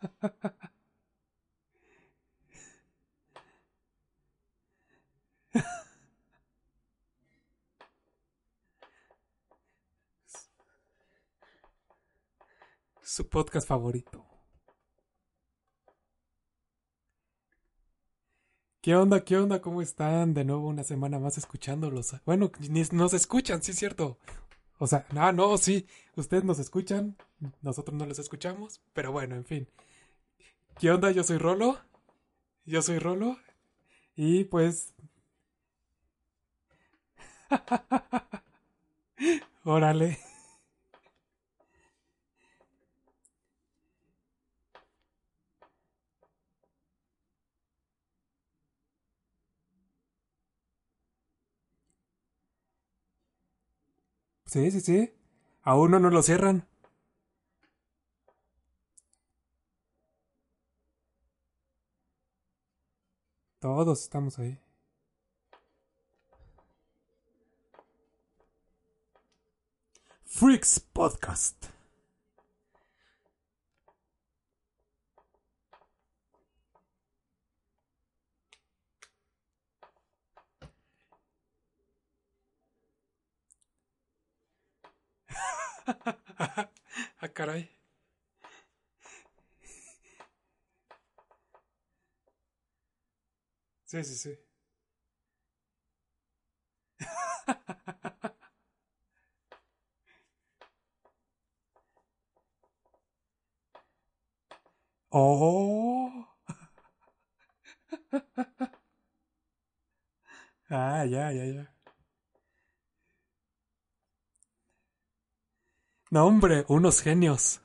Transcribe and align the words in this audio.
Su 13.02 13.28
podcast 13.28 13.66
favorito. 13.66 14.24
¿Qué 18.82 18.94
onda? 18.94 19.24
¿Qué 19.24 19.36
onda? 19.36 19.60
¿Cómo 19.60 19.82
están? 19.82 20.34
De 20.34 20.44
nuevo 20.44 20.68
una 20.68 20.84
semana 20.84 21.18
más 21.18 21.38
escuchándolos. 21.38 22.14
Bueno, 22.24 22.52
nos 22.92 23.14
escuchan, 23.14 23.62
sí 23.62 23.72
es 23.72 23.78
cierto. 23.78 24.18
O 24.78 24.86
sea, 24.86 25.06
no, 25.12 25.32
no, 25.32 25.58
sí, 25.58 25.86
ustedes 26.16 26.44
nos 26.44 26.58
escuchan, 26.58 27.16
nosotros 27.62 27.96
no 27.96 28.06
los 28.06 28.18
escuchamos, 28.18 28.80
pero 28.92 29.12
bueno, 29.12 29.34
en 29.34 29.44
fin. 29.44 29.68
¿Qué 30.78 30.90
onda? 30.90 31.10
Yo 31.10 31.24
soy 31.24 31.38
Rolo. 31.38 31.78
Yo 32.66 32.82
soy 32.82 32.98
Rolo. 32.98 33.38
Y 34.14 34.44
pues... 34.44 34.94
Órale. 39.64 40.18
Sí, 54.56 54.70
sí, 54.70 54.80
sí. 54.80 55.12
A 55.64 55.76
uno 55.76 55.98
no 55.98 56.08
lo 56.08 56.22
cierran. 56.22 56.66
Todos 63.58 64.00
estamos 64.00 64.38
ahí. 64.38 64.58
Freaks 70.24 70.80
Podcast. 70.80 71.75
ah, 87.20 87.28
caray. 87.32 87.68
Sí, 93.84 94.02
sí, 94.04 94.14
sí. 94.16 94.38
oh. 105.10 106.26
ah, 110.70 111.04
ya, 111.04 111.30
ya, 111.32 111.44
ya. 111.44 111.75
No, 116.10 116.26
hombre, 116.26 116.64
unos 116.66 117.00
genios. 117.00 117.60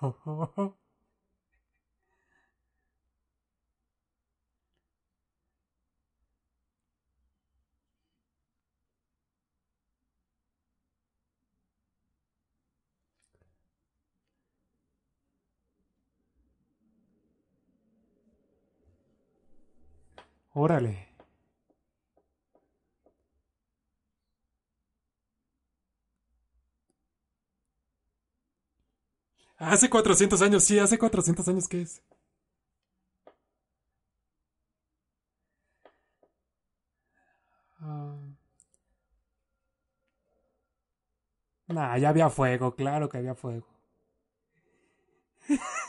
Órale. 20.54 21.08
Hace 29.58 29.90
400 29.90 30.42
años, 30.42 30.64
sí, 30.64 30.78
hace 30.78 30.98
400 30.98 31.46
años, 31.48 31.68
¿qué 31.68 31.82
es? 31.82 32.02
Ah. 37.80 38.14
Nah, 41.68 41.96
ya 41.98 42.08
había 42.08 42.30
fuego, 42.30 42.74
claro 42.74 43.08
que 43.08 43.18
había 43.18 43.34
fuego. 43.36 43.66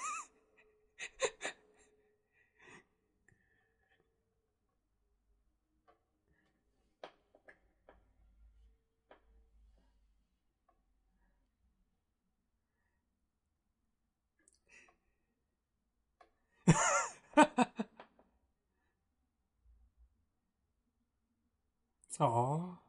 oh. 22.19 22.79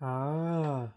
Ah. 0.00 0.92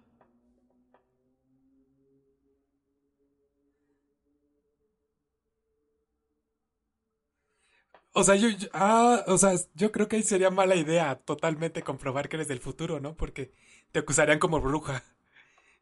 O 8.13 8.23
sea, 8.23 8.35
yo, 8.35 8.47
ah, 8.73 9.23
o 9.27 9.37
sea, 9.37 9.53
yo 9.73 9.91
creo 9.91 10.07
que 10.07 10.17
ahí 10.17 10.23
sería 10.23 10.51
mala 10.51 10.75
idea 10.75 11.15
totalmente 11.15 11.81
comprobar 11.83 12.29
que 12.29 12.35
eres 12.37 12.47
del 12.47 12.59
futuro, 12.59 12.99
¿no? 12.99 13.15
Porque 13.15 13.51
te 13.91 13.99
acusarían 13.99 14.39
como 14.39 14.61
bruja. 14.61 15.03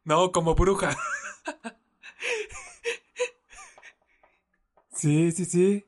No, 0.04 0.32
como 0.32 0.54
bruja. 0.56 0.96
Sí, 4.94 5.32
sí, 5.32 5.44
sí. 5.44 5.84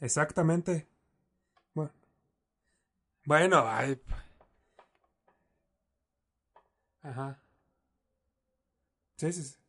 Exactamente. 0.00 0.88
Bueno. 1.74 1.92
Bueno, 3.24 3.64
ay. 3.68 4.00
Ajá. 7.02 7.38
Sí, 9.16 9.32
sí. 9.32 9.42
sí. 9.44 9.54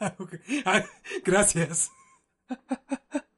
Ah, 0.00 0.14
ay, 0.64 0.84
gracias. 1.24 1.90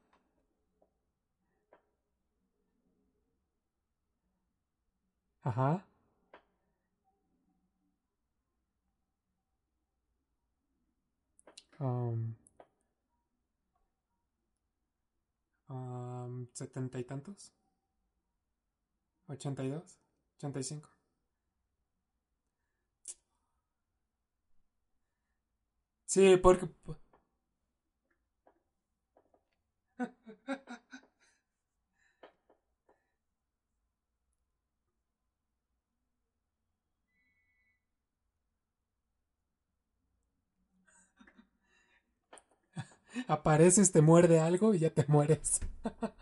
Ajá. 5.44 5.84
Um. 11.80 12.34
¿Setenta 16.54 16.98
y 17.00 17.04
tantos? 17.04 17.52
¿Ochenta 19.26 19.64
y 19.64 19.69
dos? 19.70 19.98
¿Ochenta 20.36 20.60
y 20.60 20.62
cinco? 20.62 20.88
Sí, 26.06 26.36
porque... 26.36 26.69
Apareces, 43.29 43.93
te 43.93 44.00
muerde 44.00 44.41
algo 44.41 44.75
y 44.75 44.81
ya 44.81 44.91
te 44.91 45.05
mueres. 45.09 45.61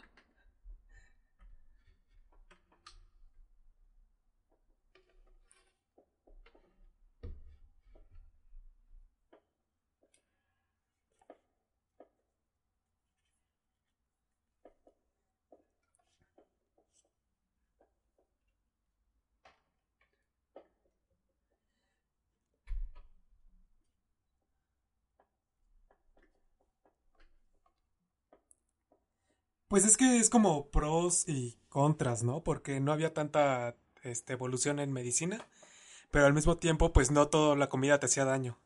Pues 29.71 29.87
es 29.87 29.97
que 29.97 30.19
es 30.19 30.29
como 30.29 30.69
pros 30.71 31.27
y 31.27 31.57
contras, 31.71 32.23
¿no? 32.23 32.43
Porque 32.45 32.79
no 32.81 32.93
había 32.93 33.15
tanta 33.15 33.75
este, 34.03 34.35
evolución 34.35 34.81
en 34.81 34.93
medicina, 34.93 35.49
pero 36.11 36.27
al 36.27 36.35
mismo 36.35 36.59
tiempo, 36.59 36.93
pues 36.93 37.11
no 37.13 37.29
toda 37.29 37.57
la 37.57 37.69
comida 37.71 38.01
te 38.01 38.07
hacía 38.07 38.25
daño. 38.27 38.59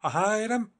Ajá, 0.00 0.38
eran... 0.40 0.72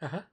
Ajá. 0.00 0.30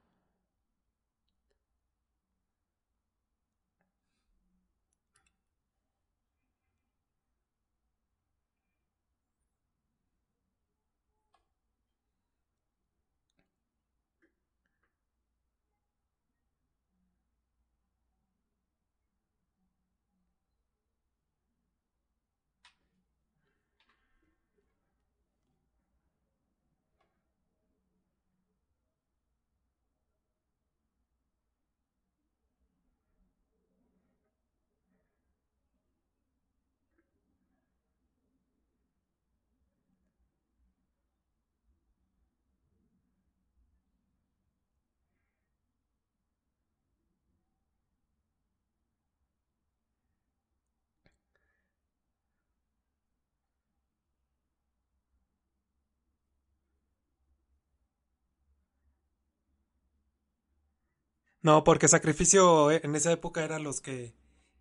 No, 61.44 61.64
porque 61.64 61.88
sacrificio 61.88 62.72
eh, 62.72 62.82
en 62.84 62.96
esa 62.96 63.12
época 63.12 63.44
eran 63.44 63.64
los 63.64 63.82
que 63.82 64.16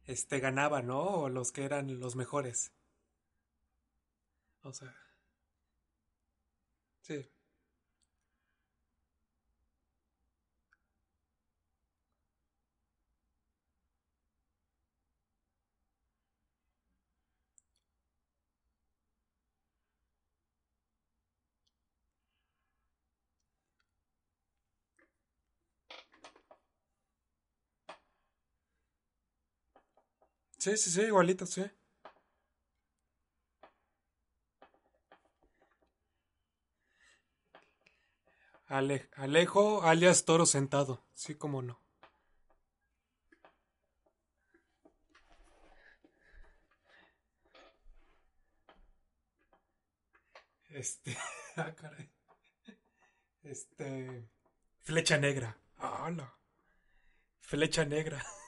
este 0.05 0.41
ganaban, 0.41 0.87
¿no? 0.89 1.01
O 1.03 1.29
los 1.31 1.51
que 1.53 1.65
eran 1.65 1.99
los 2.01 2.17
mejores. 2.17 2.73
O 4.65 4.73
sea, 4.73 4.95
sí. 7.03 7.29
Sí, 30.63 30.77
sí, 30.77 30.91
sí, 30.91 31.01
igualito, 31.03 31.45
sí. 31.45 31.65
Ale- 38.69 39.09
Alejo, 39.17 39.83
alias 39.83 40.25
Toro 40.25 40.47
Sentado. 40.47 41.05
Sí, 41.15 41.35
cómo 41.35 41.63
no. 41.63 41.81
Este, 50.71 51.17
ah, 51.57 51.75
caray. 51.75 52.09
Este, 53.43 54.29
Flecha 54.83 55.19
Negra. 55.19 55.59
Ah. 55.79 56.39
Flecha 57.41 57.85
Negra. 57.85 58.25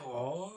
Oh. 0.00 0.52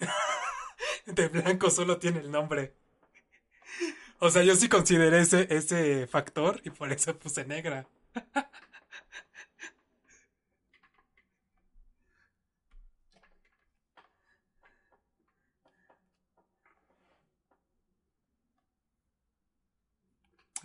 De 1.06 1.28
blanco 1.28 1.70
solo 1.70 1.98
tiene 1.98 2.20
el 2.20 2.30
nombre. 2.30 2.74
O 4.20 4.30
sea, 4.30 4.42
yo 4.42 4.54
sí 4.56 4.68
consideré 4.68 5.20
ese, 5.20 5.46
ese 5.50 6.06
factor 6.06 6.60
y 6.64 6.70
por 6.70 6.90
eso 6.92 7.18
puse 7.18 7.44
negra. 7.44 7.86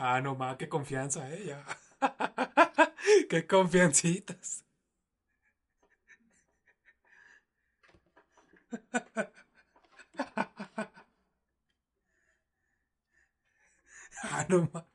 Ah, 0.04 0.20
no 0.22 0.36
más, 0.36 0.58
qué 0.58 0.68
confianza, 0.68 1.30
ya. 1.46 1.64
Qué 3.30 3.46
confiancitas. 3.48 4.66
Ah, 14.24 14.46
no 14.50 14.70
más. 14.74 14.91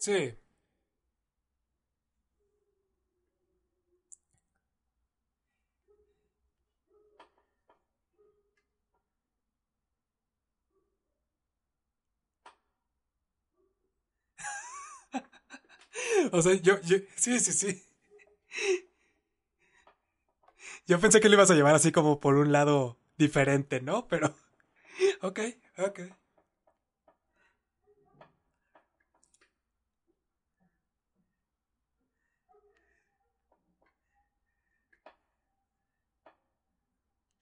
Sí. 0.00 0.34
O 16.32 16.42
sea, 16.42 16.54
yo, 16.54 16.80
yo, 16.82 16.96
sí, 17.16 17.38
sí, 17.40 17.52
sí. 17.52 17.82
Yo 20.86 21.00
pensé 21.00 21.20
que 21.20 21.28
lo 21.28 21.34
ibas 21.34 21.50
a 21.50 21.54
llevar 21.54 21.74
así 21.74 21.92
como 21.92 22.20
por 22.20 22.36
un 22.36 22.52
lado 22.52 22.98
diferente, 23.18 23.80
¿no? 23.80 24.06
Pero, 24.08 24.34
ok, 25.22 25.40
ok. 25.78 26.00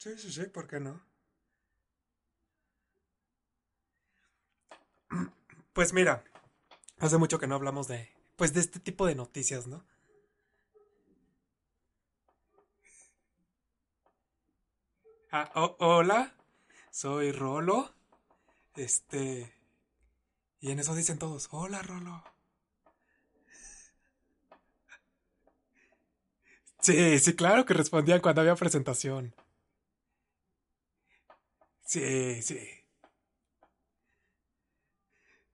Sí, 0.08 0.16
sí, 0.18 0.32
sí, 0.32 0.46
¿por 0.46 0.66
qué 0.66 0.80
no? 0.80 1.00
Pues 5.72 5.94
mira, 5.94 6.24
hace 7.00 7.18
mucho 7.18 7.38
que 7.40 7.46
no 7.48 7.56
hablamos 7.56 7.88
de, 7.88 8.10
pues 8.36 8.54
de 8.54 8.60
este 8.60 8.80
tipo 8.80 9.06
de 9.06 9.14
noticias, 9.16 9.66
¿no? 9.68 9.84
Ah, 15.32 15.50
ho- 15.54 15.76
hola, 15.80 16.34
soy 16.90 17.32
Rolo. 17.32 17.94
Este, 18.76 19.52
y 20.60 20.70
en 20.70 20.78
eso 20.78 20.94
dicen 20.94 21.18
todos, 21.18 21.48
hola 21.50 21.82
Rolo. 21.82 22.22
Sí, 26.80 27.18
sí, 27.20 27.36
claro 27.36 27.64
que 27.64 27.72
respondían 27.74 28.20
cuando 28.20 28.40
había 28.40 28.56
presentación. 28.56 29.32
Sí, 31.94 32.40
sí. 32.42 32.58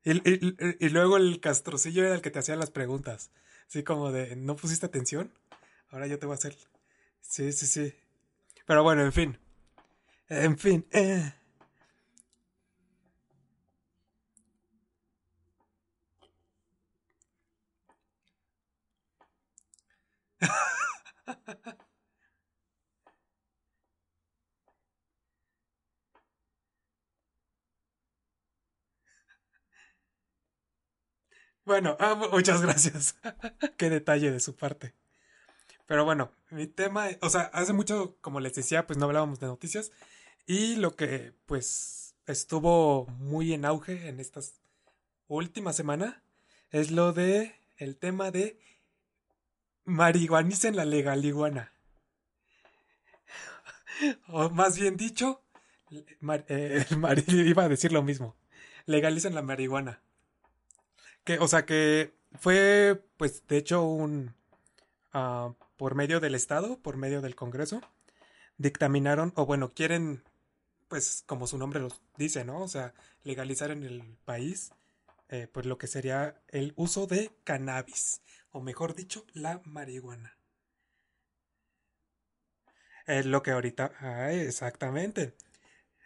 Y, 0.05 0.13
y- 0.29 0.77
y- 0.81 0.89
luego 0.91 1.17
el 1.17 1.41
castrocillo 1.41 2.05
era 2.05 2.15
el 2.15 2.21
que 2.23 2.31
te 2.31 2.39
hacía 2.39 2.57
las 2.57 2.71
preguntas. 2.71 3.31
Así 3.69 3.83
como 3.83 4.13
de, 4.13 4.37
¿no 4.37 4.57
pusiste 4.57 4.87
atención? 4.87 5.33
Ahora 5.91 6.07
yo 6.07 6.19
te 6.19 6.27
voy 6.27 6.35
a 6.35 6.37
hacer. 6.37 6.57
Sí, 7.23 7.53
sí, 7.53 7.67
sí. 7.67 7.95
Pero 8.67 8.83
bueno, 8.85 9.03
en 9.05 9.13
fin. 9.13 9.39
En 10.29 10.59
fin. 10.59 10.87
eh. 10.93 11.35
Bueno, 31.65 31.97
ah, 32.01 32.15
mu- 32.15 32.29
muchas 32.31 32.61
gracias. 32.63 33.17
Qué 33.77 33.91
detalle 33.91 34.31
de 34.31 34.41
su 34.41 34.57
parte. 34.57 34.95
Pero 35.87 36.05
bueno, 36.05 36.31
mi 36.51 36.67
tema, 36.67 37.09
o 37.23 37.31
sea, 37.31 37.43
hace 37.55 37.73
mucho, 37.73 38.17
como 38.21 38.41
les 38.41 38.55
decía, 38.55 38.87
pues 38.87 38.99
no 38.99 39.07
hablábamos 39.07 39.41
de 39.41 39.47
noticias. 39.49 39.93
Y 40.47 40.77
lo 40.77 40.97
que, 40.97 41.33
pues, 41.47 42.15
estuvo 42.27 43.07
muy 43.19 43.53
en 43.55 43.65
auge 43.65 44.09
en 44.09 44.21
estas 44.21 44.55
últimas 45.29 45.77
semanas 45.77 46.17
es 46.71 46.91
lo 46.91 47.13
de 47.13 47.55
el 47.79 47.97
tema 47.97 48.31
de 48.31 48.59
marihuanicen 49.85 50.77
la 50.77 50.85
legaliguana. 50.85 51.73
O 54.29 54.51
más 54.51 54.79
bien 54.79 54.97
dicho, 54.97 55.43
mar- 56.21 56.45
eh, 56.49 56.85
iba 57.29 57.65
a 57.65 57.69
decir 57.69 57.93
lo 57.93 58.03
mismo. 58.03 58.37
Legalicen 58.87 59.35
la 59.35 59.43
marihuana. 59.43 60.01
Que, 61.25 61.39
o 61.39 61.49
sea, 61.49 61.65
que 61.67 62.15
fue, 62.39 63.03
pues, 63.17 63.47
de 63.47 63.57
hecho, 63.57 63.83
un, 63.83 64.35
ah, 65.13 65.55
por 65.77 65.95
medio 65.95 66.21
del 66.21 66.35
Estado, 66.35 66.79
por 66.81 66.97
medio 66.97 67.21
del 67.23 67.35
Congreso, 67.35 67.81
dictaminaron, 68.59 69.33
o 69.37 69.47
bueno, 69.47 69.73
quieren, 69.73 70.23
pues, 70.89 71.25
como 71.27 71.47
su 71.47 71.59
nombre 71.59 71.81
lo 71.81 71.89
dice, 72.17 72.45
¿no? 72.45 72.61
O 72.63 72.69
sea, 72.69 72.95
legalizar 73.23 73.71
en 73.71 73.85
el 73.85 74.17
país, 74.25 74.73
eh, 75.29 75.49
pues, 75.53 75.67
lo 75.67 75.79
que 75.79 75.87
sería 75.87 76.41
el 76.49 76.75
uso 76.77 77.07
de 77.07 77.31
cannabis, 77.45 78.23
o 78.51 78.61
mejor 78.61 78.95
dicho, 78.95 79.25
la 79.33 79.61
marihuana. 79.65 80.37
Es 83.07 83.27
lo 83.27 83.43
que 83.43 83.51
ahorita, 83.51 83.93
ah, 84.01 84.33
exactamente. 84.33 85.35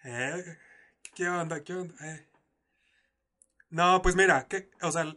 Eh, 0.04 0.58
¿qué 1.14 1.28
onda? 1.28 1.62
¿Qué 1.62 1.75
onda? 1.75 1.94
Eh, 2.06 2.26
No, 3.70 4.00
pues 4.02 4.16
mira, 4.16 4.48
que, 4.48 4.70
o 4.82 4.90
sea, 4.92 5.14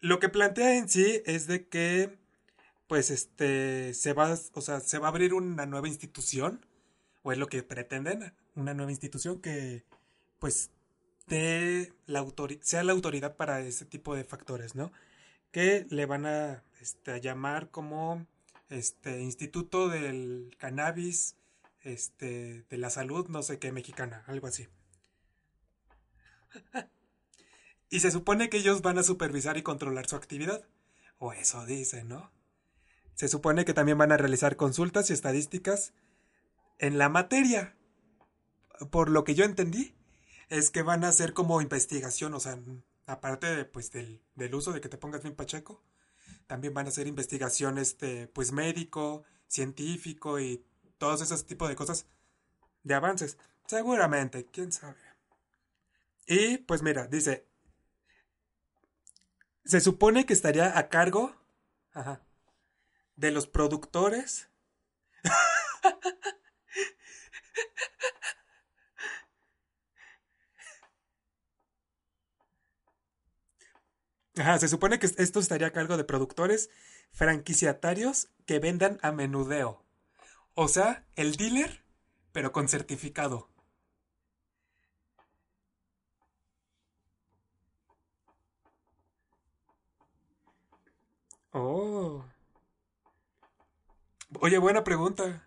lo 0.00 0.18
que 0.20 0.28
plantea 0.28 0.76
en 0.76 0.88
sí 0.88 1.22
es 1.26 1.46
de 1.46 1.68
que, 1.68 2.18
pues, 2.88 3.10
este, 3.10 3.94
se 3.94 4.12
va, 4.12 4.36
o 4.54 4.60
sea, 4.60 4.80
se 4.80 4.98
va 4.98 5.08
a 5.08 5.10
abrir 5.10 5.34
una 5.34 5.66
nueva 5.66 5.88
institución, 5.88 6.64
o 7.22 7.32
es 7.32 7.38
lo 7.38 7.48
que 7.48 7.62
pretenden, 7.62 8.34
una 8.54 8.74
nueva 8.74 8.92
institución 8.92 9.40
que, 9.40 9.84
pues, 10.38 10.70
sea 11.28 12.82
la 12.82 12.92
autoridad 12.92 13.36
para 13.36 13.60
ese 13.60 13.84
tipo 13.84 14.14
de 14.16 14.24
factores, 14.24 14.74
¿no? 14.74 14.92
Que 15.52 15.86
le 15.90 16.06
van 16.06 16.26
a, 16.26 16.64
este, 16.80 17.12
a 17.12 17.18
llamar 17.18 17.70
como, 17.70 18.26
este, 18.70 19.20
Instituto 19.22 19.88
del 19.88 20.56
Cannabis, 20.58 21.36
este, 21.82 22.64
de 22.70 22.78
la 22.78 22.90
Salud, 22.90 23.28
no 23.28 23.42
sé 23.42 23.58
qué, 23.58 23.72
mexicana, 23.72 24.24
algo 24.26 24.46
así. 24.46 24.68
Y 27.90 28.00
se 28.00 28.12
supone 28.12 28.48
que 28.48 28.58
ellos 28.58 28.82
van 28.82 28.98
a 28.98 29.02
supervisar 29.02 29.58
y 29.58 29.62
controlar 29.62 30.06
su 30.06 30.16
actividad. 30.16 30.64
O 31.18 31.32
eso 31.32 31.66
dicen, 31.66 32.08
¿no? 32.08 32.30
Se 33.14 33.28
supone 33.28 33.64
que 33.64 33.74
también 33.74 33.98
van 33.98 34.12
a 34.12 34.16
realizar 34.16 34.56
consultas 34.56 35.10
y 35.10 35.12
estadísticas 35.12 35.92
en 36.78 36.96
la 36.96 37.08
materia. 37.08 37.76
Por 38.90 39.10
lo 39.10 39.24
que 39.24 39.34
yo 39.34 39.44
entendí, 39.44 39.94
es 40.48 40.70
que 40.70 40.82
van 40.82 41.04
a 41.04 41.08
hacer 41.08 41.34
como 41.34 41.60
investigación, 41.60 42.32
o 42.32 42.40
sea, 42.40 42.58
aparte 43.06 43.54
de, 43.54 43.64
pues, 43.64 43.90
del, 43.90 44.22
del 44.36 44.54
uso 44.54 44.72
de 44.72 44.80
que 44.80 44.88
te 44.88 44.96
pongas 44.96 45.22
bien 45.22 45.34
pacheco, 45.34 45.82
también 46.46 46.72
van 46.72 46.86
a 46.86 46.88
hacer 46.88 47.06
investigación, 47.06 47.76
este, 47.76 48.28
pues, 48.28 48.52
médico, 48.52 49.24
científico 49.48 50.40
y 50.40 50.64
todos 50.96 51.20
esos 51.20 51.44
tipos 51.44 51.68
de 51.68 51.76
cosas 51.76 52.06
de 52.84 52.94
avances. 52.94 53.36
Seguramente, 53.66 54.46
quién 54.46 54.72
sabe. 54.72 54.96
Y, 56.26 56.58
pues 56.58 56.82
mira, 56.82 57.06
dice, 57.06 57.49
se 59.64 59.80
supone 59.80 60.26
que 60.26 60.32
estaría 60.32 60.78
a 60.78 60.88
cargo, 60.88 61.34
de 63.16 63.30
los 63.30 63.46
productores. 63.46 64.48
Ajá, 74.36 74.58
se 74.58 74.68
supone 74.68 74.98
que 74.98 75.06
esto 75.06 75.38
estaría 75.40 75.66
a 75.66 75.72
cargo 75.72 75.96
de 75.96 76.04
productores 76.04 76.70
franquiciatarios 77.12 78.28
que 78.46 78.58
vendan 78.58 78.98
a 79.02 79.12
menudeo. 79.12 79.84
O 80.54 80.68
sea, 80.68 81.04
el 81.16 81.36
dealer, 81.36 81.84
pero 82.32 82.52
con 82.52 82.68
certificado. 82.68 83.50
Oh. 91.52 92.24
Oye, 94.40 94.58
buena 94.58 94.82
pregunta. 94.82 95.46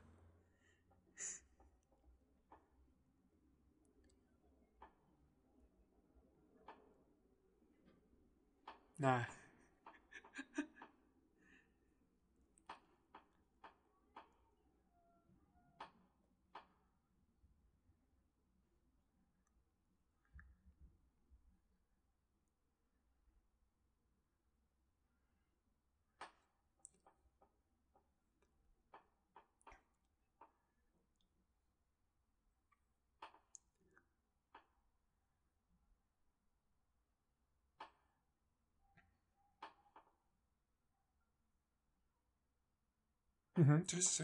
Ujú, 43.58 43.84
Sí, 43.88 44.02
sí, 44.02 44.24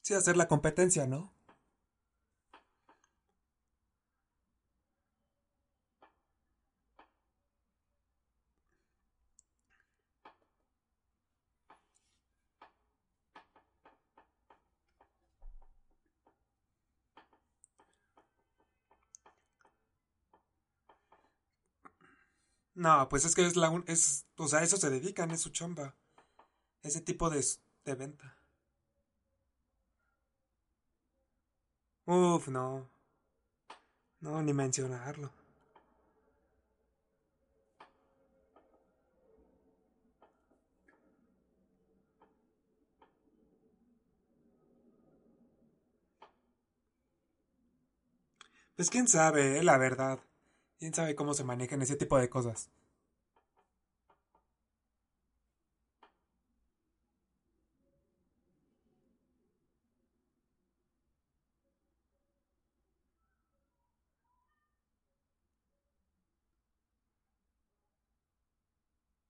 Sí, 0.00 0.14
hacer 0.14 0.36
la 0.36 0.46
competencia, 0.46 1.06
¿no? 1.08 1.32
No, 22.84 23.08
pues 23.08 23.24
es 23.24 23.34
que 23.34 23.46
es 23.46 23.56
la 23.56 23.70
un- 23.70 23.84
es, 23.86 24.26
o 24.36 24.46
sea, 24.48 24.62
eso 24.62 24.76
se 24.76 24.90
dedican, 24.90 25.30
es 25.30 25.40
su 25.40 25.50
chamba, 25.50 25.94
ese 26.82 27.00
tipo 27.02 27.30
de, 27.30 27.44
de 27.84 27.94
venta. 27.96 28.36
Uf, 32.06 32.46
no, 32.48 32.88
no, 34.22 34.40
ni 34.42 34.54
mencionarlo. 34.54 35.30
Pues 48.76 48.90
quién 48.90 49.08
sabe, 49.08 49.58
eh, 49.58 49.62
la 49.62 49.78
verdad. 49.78 50.20
Quién 50.82 50.92
sabe 50.94 51.14
cómo 51.14 51.32
se 51.32 51.44
manejan 51.44 51.80
ese 51.80 51.94
tipo 51.94 52.18
de 52.18 52.28
cosas. 52.28 52.68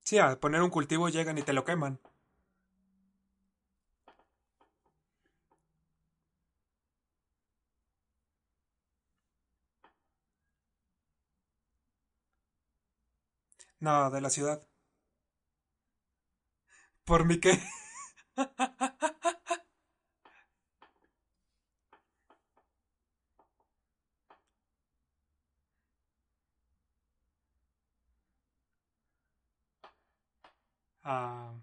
Sí, 0.04 0.18
a 0.18 0.38
poner 0.38 0.62
un 0.62 0.70
cultivo 0.70 1.08
llegan 1.08 1.38
y 1.38 1.42
te 1.42 1.52
lo 1.52 1.64
queman. 1.64 1.98
No, 13.82 14.10
de 14.10 14.22
la 14.22 14.30
ciudad. 14.30 14.66
¿Por 17.04 17.24
mí 17.24 17.38
qué? 17.40 17.52
Ah, 31.04 31.54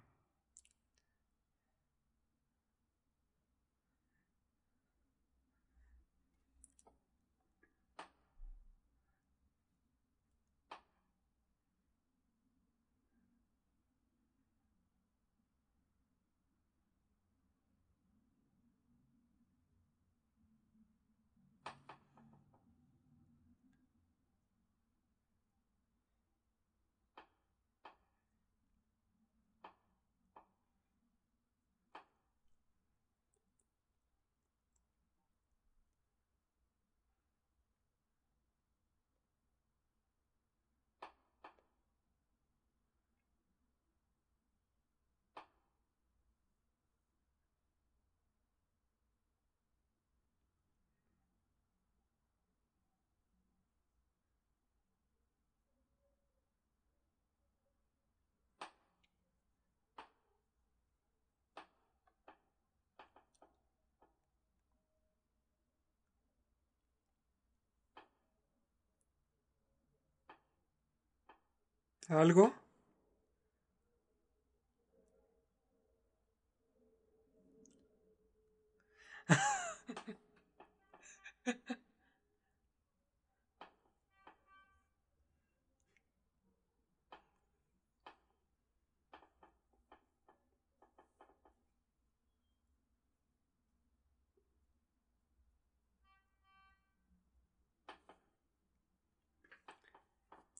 ¿algo? 72.09 72.58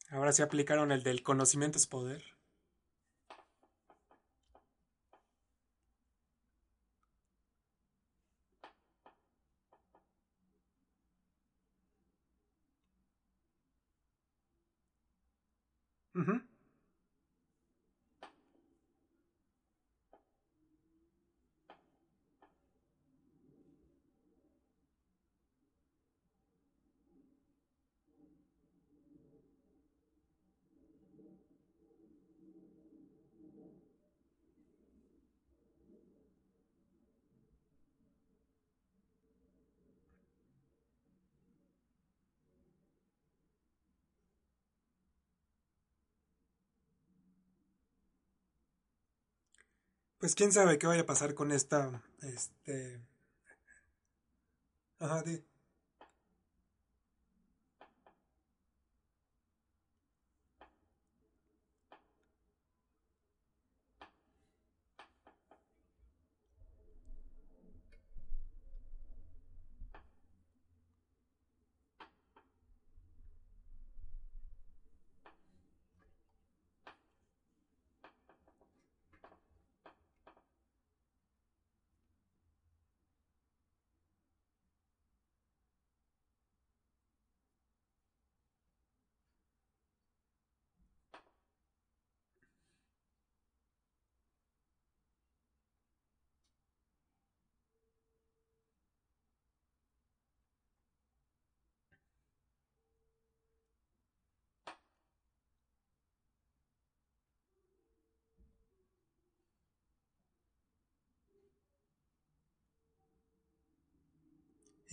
Ahora 0.10 0.34
sí 0.34 0.42
aplicaron 0.42 0.92
el 0.92 1.04
del 1.04 1.24
conocimiento 1.24 1.78
es 1.78 1.88
poder. 1.88 2.24
Pues 50.20 50.36
quién 50.36 50.52
sabe 50.52 50.78
qué 50.78 50.86
vaya 50.86 51.02
a 51.02 51.06
pasar 51.06 51.34
con 51.34 51.52
esta, 51.52 52.04
este... 52.22 53.00
Ajá, 55.00 55.24
di. 55.24 55.49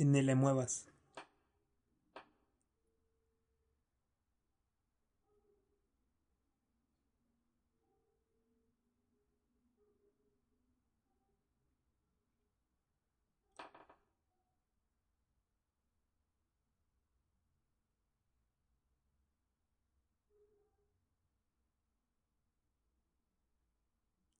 Ni 0.05 0.23
le 0.23 0.35
muevas. 0.35 0.87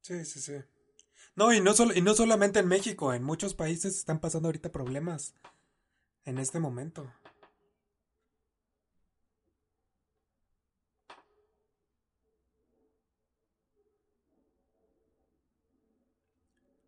Sí, 0.01 0.25
sí, 0.25 0.41
sí. 0.41 0.76
No, 1.37 1.53
y 1.53 1.61
no, 1.61 1.73
solo, 1.75 1.95
y 1.95 2.01
no 2.03 2.15
solamente 2.15 2.59
en 2.61 2.67
México, 2.67 3.13
en 3.13 3.23
muchos 3.23 3.55
países 3.55 3.97
están 3.97 4.19
pasando 4.21 4.49
ahorita 4.49 4.73
problemas 4.73 5.35
en 6.25 6.39
este 6.39 6.61
momento. 6.61 7.13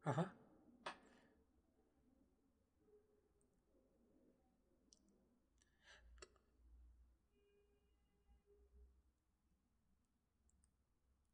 Ajá. 0.04 0.32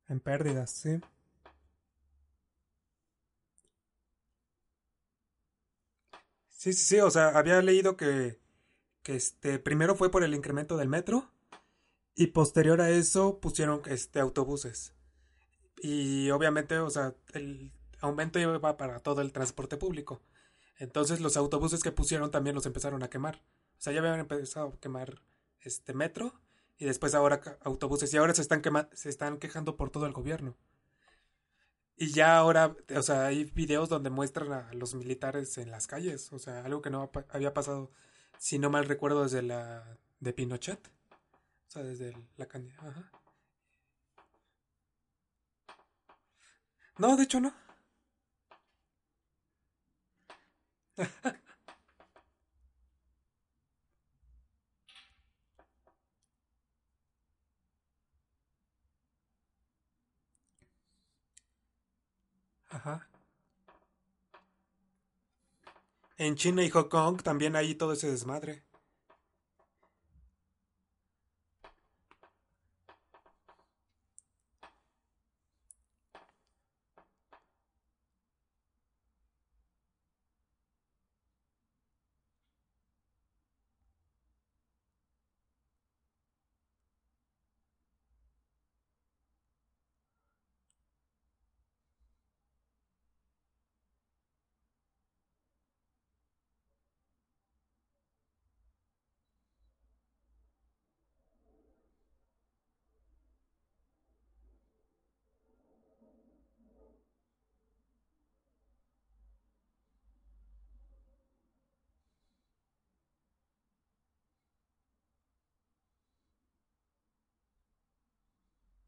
En 0.09 0.19
pérdidas, 0.21 0.71
sí. 0.71 0.99
Sí, 6.65 6.73
sí, 6.73 6.85
sí, 6.87 7.01
o 7.01 7.11
sea, 7.11 7.29
había 7.37 7.61
leído 7.61 7.95
que, 7.99 8.41
que 9.03 9.17
este, 9.17 9.59
primero 9.59 9.97
fue 9.97 10.11
por 10.11 10.25
el 10.25 10.35
incremento 10.35 10.79
del 10.79 10.89
metro 10.89 11.31
y 12.15 12.29
posterior 12.29 12.81
a 12.81 12.89
eso 12.89 13.39
pusieron 13.39 13.83
este, 13.85 14.19
autobuses. 14.19 14.95
Y 15.83 16.31
obviamente, 16.31 16.79
o 16.79 16.89
sea, 16.89 17.15
el 17.35 17.71
aumento 18.01 18.39
iba 18.39 18.79
para 18.79 19.01
todo 19.01 19.21
el 19.21 19.31
transporte 19.31 19.77
público. 19.77 20.23
Entonces 20.79 21.21
los 21.21 21.37
autobuses 21.37 21.83
que 21.83 21.93
pusieron 21.93 22.31
también 22.31 22.57
los 22.57 22.65
empezaron 22.65 23.03
a 23.03 23.11
quemar. 23.11 23.43
O 23.79 23.83
sea, 23.83 23.93
ya 23.93 24.01
habían 24.01 24.21
empezado 24.21 24.69
a 24.69 24.81
quemar 24.81 25.21
este 25.61 25.93
metro 25.93 26.33
y 26.79 26.87
después 26.87 27.15
ahora 27.15 27.43
autobuses 27.61 28.15
y 28.15 28.17
ahora 28.17 28.35
se 28.35 28.41
están 28.41 28.63
quema 28.63 28.89
se 28.95 29.11
están 29.11 29.37
quejando 29.37 29.77
por 29.77 29.91
todo 29.91 30.07
el 30.07 30.15
gobierno. 30.15 30.57
Y 31.97 32.11
ya 32.13 32.37
ahora, 32.39 32.75
o 32.97 33.03
sea, 33.03 33.27
hay 33.27 33.45
videos 33.45 33.89
donde 33.89 34.11
muestran 34.11 34.53
a 34.53 34.73
los 34.75 34.95
militares 34.95 35.59
en 35.59 35.71
las 35.71 35.87
calles, 35.87 36.33
o 36.33 36.39
sea, 36.39 36.65
algo 36.65 36.83
que 36.83 36.91
no 36.91 37.11
había 37.31 37.55
pasado, 37.55 37.91
si 38.39 38.59
no 38.59 38.69
mal 38.71 38.87
recuerdo, 38.87 39.23
desde 39.25 39.43
la 39.43 39.99
de 40.21 40.33
Pinochet. 40.33 40.89
O 41.69 41.71
sea, 41.71 41.83
desde 41.85 42.17
la 42.37 42.47
Ajá. 42.79 43.11
No, 46.99 47.17
de 47.17 47.23
hecho 47.25 47.41
no. 47.41 47.53
Ajá. 62.75 63.09
En 66.17 66.35
China 66.35 66.65
y 66.65 66.71
Hong 66.71 66.89
Kong 66.89 67.23
también 67.23 67.55
hay 67.55 67.77
todo 67.77 67.93
ese 67.93 68.11
desmadre. 68.11 68.64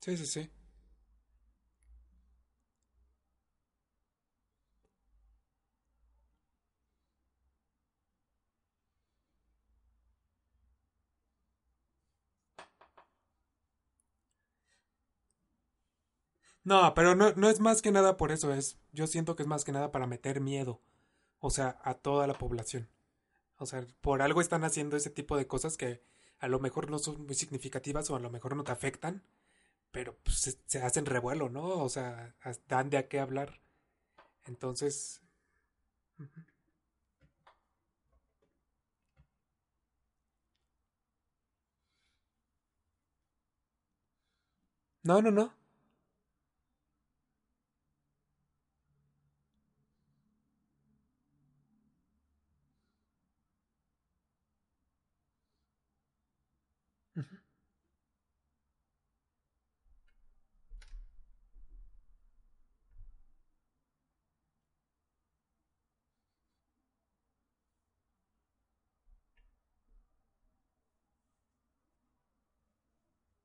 Sí, 0.06 0.16
sí, 0.16 0.26
sí. 0.26 0.50
No, 16.64 16.94
pero 16.94 17.14
no, 17.14 17.32
no 17.36 17.48
es 17.48 17.60
más 17.60 17.80
que 17.82 17.92
nada 17.92 18.16
por 18.16 18.32
eso, 18.32 18.52
es, 18.52 18.78
yo 18.92 19.06
siento 19.06 19.36
que 19.36 19.42
es 19.44 19.48
más 19.48 19.64
que 19.64 19.72
nada 19.72 19.92
para 19.92 20.06
meter 20.06 20.40
miedo, 20.40 20.80
o 21.40 21.50
sea, 21.50 21.78
a 21.84 21.94
toda 21.94 22.26
la 22.26 22.34
población. 22.34 22.88
O 23.58 23.66
sea, 23.66 23.86
por 24.02 24.22
algo 24.22 24.40
están 24.42 24.64
haciendo 24.64 24.96
ese 24.96 25.10
tipo 25.10 25.36
de 25.36 25.46
cosas 25.48 25.76
que 25.78 26.02
a 26.40 26.48
lo 26.48 26.60
mejor 26.60 26.90
no 26.90 26.98
son 27.00 27.26
muy 27.26 27.34
significativas 27.36 28.10
o 28.10 28.16
a 28.16 28.20
lo 28.20 28.30
mejor 28.30 28.56
no 28.56 28.64
te 28.64 28.72
afectan, 28.72 29.24
pero 29.96 30.14
pues, 30.24 30.58
se, 30.66 30.82
hacen 30.82 31.06
revuelo, 31.06 31.48
¿no? 31.48 31.82
O 31.82 31.88
sea, 31.88 32.34
dan 32.68 32.90
de 32.90 32.98
a 32.98 33.08
qué 33.08 33.18
hablar. 33.18 33.62
Entonces, 34.46 35.22
no, 45.02 45.22
no, 45.22 45.30
no. 45.30 45.55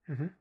Mm-hmm. 0.09 0.40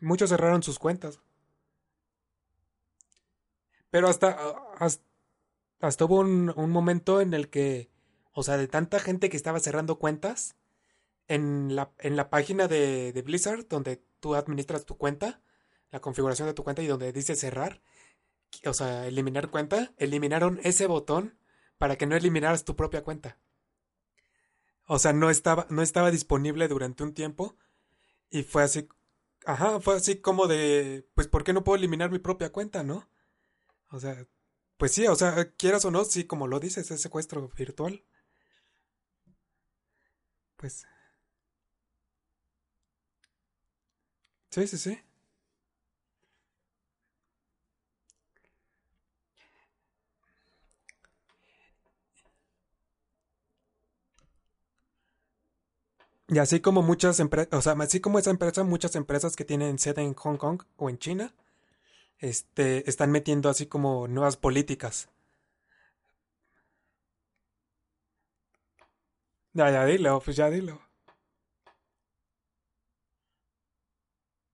Muchos 0.00 0.30
cerraron 0.30 0.62
sus 0.62 0.78
cuentas, 0.78 1.20
pero 3.90 4.08
hasta, 4.08 4.36
hasta 4.78 5.08
hasta 5.80 6.04
hubo 6.04 6.20
un, 6.20 6.52
un 6.56 6.70
momento 6.70 7.20
en 7.20 7.34
el 7.34 7.50
que, 7.50 7.90
o 8.32 8.42
sea, 8.42 8.56
de 8.56 8.68
tanta 8.68 8.98
gente 8.98 9.28
que 9.28 9.36
estaba 9.36 9.60
cerrando 9.60 9.98
cuentas, 9.98 10.56
en 11.28 11.76
la, 11.76 11.92
en 11.98 12.16
la 12.16 12.30
página 12.30 12.68
de, 12.68 13.12
de 13.12 13.22
Blizzard, 13.22 13.68
donde 13.68 14.02
tú 14.18 14.34
administras 14.34 14.86
tu 14.86 14.96
cuenta, 14.96 15.42
la 15.90 16.00
configuración 16.00 16.48
de 16.48 16.54
tu 16.54 16.64
cuenta 16.64 16.82
y 16.82 16.86
donde 16.86 17.12
dice 17.12 17.36
cerrar, 17.36 17.82
o 18.64 18.72
sea, 18.72 19.06
eliminar 19.06 19.50
cuenta, 19.50 19.92
eliminaron 19.98 20.58
ese 20.64 20.86
botón 20.86 21.38
para 21.76 21.96
que 21.96 22.06
no 22.06 22.16
eliminaras 22.16 22.64
tu 22.64 22.76
propia 22.76 23.04
cuenta. 23.04 23.38
O 24.86 24.98
sea, 24.98 25.12
no 25.12 25.28
estaba, 25.28 25.66
no 25.68 25.82
estaba 25.82 26.10
disponible 26.10 26.66
durante 26.66 27.02
un 27.02 27.12
tiempo 27.12 27.56
y 28.30 28.42
fue 28.42 28.62
así, 28.62 28.88
ajá, 29.46 29.80
fue 29.80 29.96
así 29.96 30.20
como 30.20 30.46
de, 30.46 31.08
pues, 31.14 31.28
¿por 31.28 31.44
qué 31.44 31.52
no 31.52 31.64
puedo 31.64 31.76
eliminar 31.76 32.10
mi 32.10 32.18
propia 32.18 32.50
cuenta, 32.52 32.82
no? 32.82 33.08
O 33.90 34.00
sea, 34.00 34.26
pues 34.78 34.92
sí, 34.92 35.06
o 35.08 35.16
sea, 35.16 35.52
quieras 35.54 35.84
o 35.86 35.90
no, 35.92 36.04
sí, 36.04 36.24
como 36.26 36.46
lo 36.48 36.60
dices, 36.60 36.90
es 36.90 37.02
secuestro 37.02 37.50
virtual. 37.56 38.04
Pues, 40.56 40.86
sí, 44.50 44.66
sí, 44.66 44.78
sí. 44.78 44.98
Y 56.28 56.38
así 56.38 56.60
como 56.60 56.82
muchas 56.82 57.20
empresas, 57.20 57.52
o 57.52 57.62
sea, 57.62 57.72
así 57.80 58.00
como 58.00 58.18
esa 58.18 58.30
empresa, 58.30 58.62
muchas 58.64 58.94
empresas 58.96 59.34
que 59.36 59.44
tienen 59.44 59.78
sede 59.78 60.02
en 60.02 60.14
Hong 60.14 60.36
Kong 60.36 60.62
o 60.76 60.90
en 60.90 60.98
China, 60.98 61.34
este, 62.18 62.88
están 62.90 63.10
metiendo 63.12 63.48
así 63.50 63.66
como 63.66 64.08
nuevas 64.08 64.36
políticas. 64.36 65.08
Ya, 69.52 69.70
ya 69.70 69.84
dilo, 69.84 70.20
pues 70.20 70.36
ya 70.36 70.48
dilo, 70.50 70.80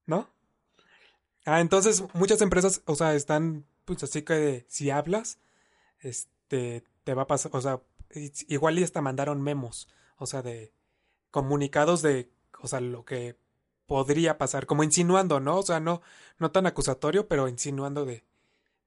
¿no? 0.07 0.29
Ah, 1.47 1.61
entonces 1.61 2.03
muchas 2.15 2.41
empresas, 2.41 2.83
o 2.87 2.95
sea, 2.95 3.15
están, 3.15 3.67
pues 3.85 4.03
así 4.03 4.23
que 4.23 4.65
si 4.69 4.91
hablas, 4.91 5.39
este, 6.01 6.85
te 7.05 7.15
va 7.15 7.23
a 7.23 7.27
pasar, 7.27 7.53
o 7.55 7.61
sea, 7.61 7.81
igual 8.49 8.79
y 8.79 8.85
hasta 8.85 9.03
mandaron 9.03 9.43
memos, 9.43 9.89
o 10.17 10.27
sea, 10.27 10.43
de 10.43 10.73
comunicados 11.35 12.01
de, 12.01 12.31
o 12.61 12.69
sea, 12.69 12.81
lo 12.81 13.05
que 13.05 13.37
podría 13.87 14.39
pasar, 14.39 14.67
como 14.67 14.85
insinuando, 14.85 15.41
¿no? 15.41 15.59
O 15.59 15.63
sea, 15.65 15.81
no, 15.81 16.01
no 16.39 16.53
tan 16.53 16.65
acusatorio, 16.65 17.27
pero 17.27 17.49
insinuando 17.49 18.05
de, 18.05 18.25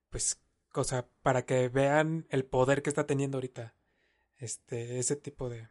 pues, 0.09 0.39
o 0.73 0.85
sea, 0.85 1.05
para 1.23 1.45
que 1.45 1.67
vean 1.67 2.25
el 2.29 2.45
poder 2.45 2.83
que 2.83 2.89
está 2.89 3.05
teniendo 3.05 3.37
ahorita, 3.37 3.75
este, 4.37 4.97
ese 4.97 5.17
tipo 5.17 5.49
de, 5.49 5.67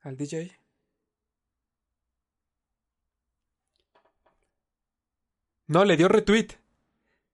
al 0.00 0.16
DJ. 0.16 0.58
No, 5.68 5.84
le 5.84 5.96
dio 5.96 6.08
retweet, 6.08 6.58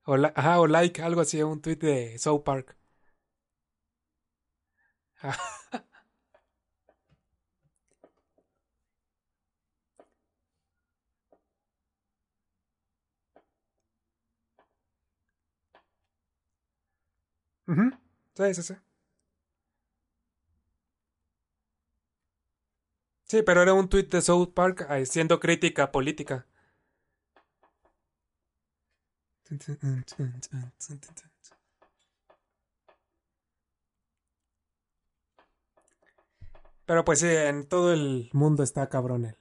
o, 0.04 0.16
ajá, 0.16 0.60
o 0.60 0.66
like, 0.66 1.00
algo 1.00 1.22
así, 1.22 1.42
un 1.42 1.62
tweet 1.62 1.76
de 1.76 2.18
South 2.18 2.42
Park. 2.44 2.77
Ujú. 17.68 17.90
Sí, 18.34 18.54
sí, 18.54 18.62
sí. 18.62 18.74
Sí, 23.26 23.42
pero 23.42 23.62
era 23.62 23.74
un 23.74 23.88
tweet 23.88 24.08
de 24.08 24.20
South 24.20 24.52
Park 24.54 24.88
eh, 24.90 25.06
siendo 25.06 25.38
crítica 25.38 25.92
política. 25.92 26.46
Pero 36.88 37.04
pues 37.04 37.18
sí, 37.20 37.26
en 37.28 37.68
todo 37.68 37.92
el 37.92 38.30
mundo 38.32 38.62
está 38.62 38.88
cabrón 38.88 39.26
el, 39.26 39.36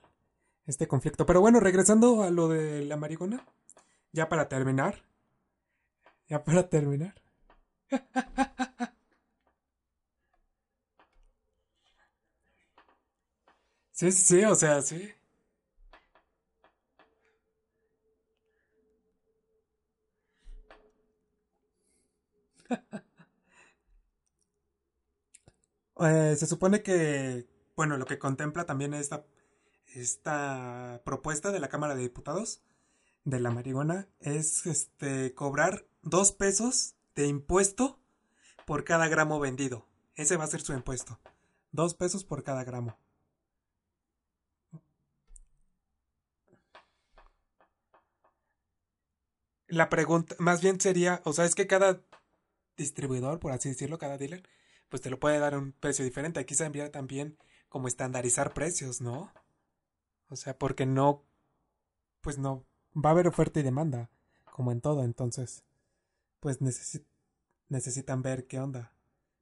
este 0.67 0.87
conflicto. 0.87 1.25
Pero 1.25 1.41
bueno, 1.41 1.59
regresando 1.61 2.23
a 2.23 2.31
lo 2.31 2.49
de 2.49 2.85
la 2.85 2.97
marihuana, 2.97 3.45
ya 4.13 4.29
para 4.29 4.49
terminar, 4.49 5.03
ya 6.29 6.43
para 6.43 6.69
terminar. 6.69 7.15
Sí, 13.91 14.11
sí, 14.11 14.43
o 14.45 14.55
sea, 14.55 14.81
sí. 14.81 15.13
Eh, 25.99 26.35
se 26.37 26.45
supone 26.45 26.83
que, 26.83 27.47
bueno, 27.75 27.97
lo 27.97 28.05
que 28.05 28.19
contempla 28.19 28.65
también 28.65 28.93
esta, 28.93 29.25
esta 29.95 31.01
propuesta 31.05 31.51
de 31.51 31.59
la 31.59 31.69
Cámara 31.69 31.95
de 31.95 32.03
Diputados 32.03 32.61
de 33.23 33.39
la 33.39 33.51
marihuana 33.51 34.07
es 34.19 34.65
este 34.65 35.33
cobrar 35.33 35.85
dos 36.01 36.31
pesos 36.31 36.95
de 37.15 37.27
impuesto 37.27 37.99
por 38.65 38.83
cada 38.83 39.07
gramo 39.07 39.39
vendido. 39.39 39.85
Ese 40.15 40.37
va 40.37 40.43
a 40.45 40.47
ser 40.47 40.61
su 40.61 40.73
impuesto. 40.73 41.19
Dos 41.71 41.93
pesos 41.93 42.23
por 42.23 42.43
cada 42.43 42.63
gramo. 42.63 42.97
La 49.67 49.89
pregunta, 49.89 50.35
más 50.39 50.61
bien 50.61 50.79
sería, 50.79 51.21
o 51.25 51.33
sea, 51.33 51.45
es 51.45 51.53
que 51.53 51.67
cada 51.67 52.01
distribuidor, 52.77 53.39
por 53.39 53.51
así 53.51 53.69
decirlo, 53.69 53.97
cada 53.97 54.17
dealer, 54.17 54.47
pues 54.89 55.01
te 55.01 55.09
lo 55.09 55.19
puede 55.19 55.39
dar 55.39 55.53
a 55.55 55.59
un 55.59 55.73
precio 55.73 56.05
diferente. 56.05 56.39
Aquí 56.39 56.55
se 56.55 56.65
envía 56.65 56.91
también 56.91 57.37
como 57.69 57.87
estandarizar 57.87 58.53
precios, 58.53 59.01
¿no? 59.01 59.31
O 60.29 60.35
sea, 60.35 60.57
porque 60.57 60.85
no, 60.85 61.25
pues 62.21 62.37
no, 62.37 62.65
va 62.95 63.11
a 63.11 63.13
haber 63.13 63.27
oferta 63.27 63.59
y 63.59 63.63
demanda, 63.63 64.09
como 64.51 64.71
en 64.71 64.81
todo, 64.81 65.03
entonces, 65.03 65.63
pues 66.41 66.61
necesi- 66.61 67.05
necesitan 67.69 68.21
ver 68.23 68.47
qué 68.47 68.59
onda. 68.59 68.93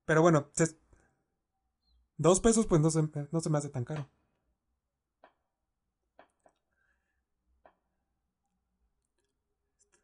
Pero 0.06 0.22
bueno, 0.24 0.52
dos 2.18 2.40
pesos 2.42 2.68
pues 2.68 2.82
no 2.82 2.90
se, 2.92 3.02
no 3.32 3.40
se 3.40 3.50
me 3.50 3.58
hace 3.58 3.70
tan 3.70 3.86
caro. 3.86 4.10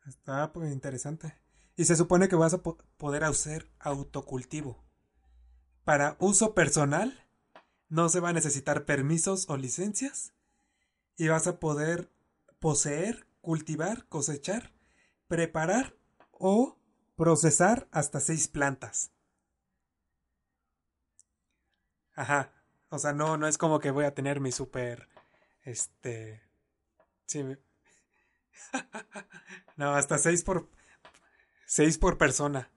Está 0.06 0.54
pues, 0.54 0.72
interesante. 0.72 1.34
Y 1.76 1.86
se 1.86 1.96
supone 1.96 2.28
que 2.30 2.36
vas 2.36 2.54
a 2.54 2.62
po- 2.62 2.78
poder 2.98 3.24
hacer 3.24 3.68
autocultivo. 3.80 4.84
Para 5.92 6.16
uso 6.20 6.56
personal, 6.56 7.22
no 7.90 8.08
se 8.08 8.22
va 8.22 8.30
a 8.30 8.32
necesitar 8.32 8.86
permisos 8.86 9.50
o 9.50 9.58
licencias. 9.58 10.34
Y 11.18 11.28
vas 11.28 11.48
a 11.48 11.60
poder 11.60 12.10
poseer, 12.62 13.28
cultivar, 13.42 14.06
cosechar, 14.08 14.72
preparar 15.28 15.98
o 16.32 16.80
procesar 17.18 17.90
hasta 17.92 18.22
seis 18.22 18.48
plantas. 18.48 19.12
Ajá. 22.16 22.54
O 22.88 22.98
sea, 22.98 23.12
no, 23.12 23.36
no 23.36 23.46
es 23.46 23.58
como 23.58 23.82
que 23.82 23.92
voy 23.92 24.06
a 24.06 24.16
tener 24.16 24.40
mi 24.40 24.54
super, 24.54 25.10
este, 25.64 26.42
sí, 27.26 27.44
no, 29.76 29.94
hasta 29.94 30.18
seis 30.18 30.42
por, 30.42 30.70
seis 31.66 31.98
por 31.98 32.18
persona. 32.18 32.72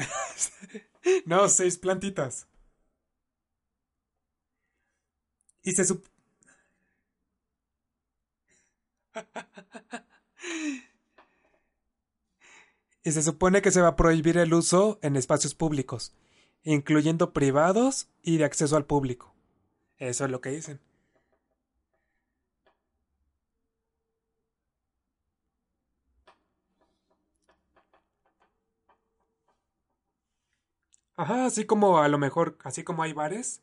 No, 1.26 1.48
seis 1.48 1.78
plantitas. 1.78 2.46
Y 13.02 13.12
se, 13.12 13.22
supone 13.22 13.62
que 13.62 13.70
se 13.70 13.80
va 13.80 13.88
a 13.88 13.96
prohibir 13.96 14.36
el 14.36 14.52
uso 14.52 14.98
en 15.02 15.16
espacios 15.16 15.54
públicos, 15.54 16.12
incluyendo 16.64 17.32
privados 17.32 18.08
y 18.22 18.36
de 18.36 18.44
acceso 18.44 18.76
al 18.76 18.84
público. 18.84 19.34
Eso 19.96 20.26
es 20.26 20.30
lo 20.30 20.42
que 20.42 20.50
dicen. 20.50 20.80
Ajá, 31.20 31.44
así 31.46 31.66
como 31.66 31.98
a 31.98 32.08
lo 32.08 32.18
mejor, 32.18 32.56
así 32.64 32.82
como 32.84 33.02
hay 33.02 33.12
bares 33.12 33.62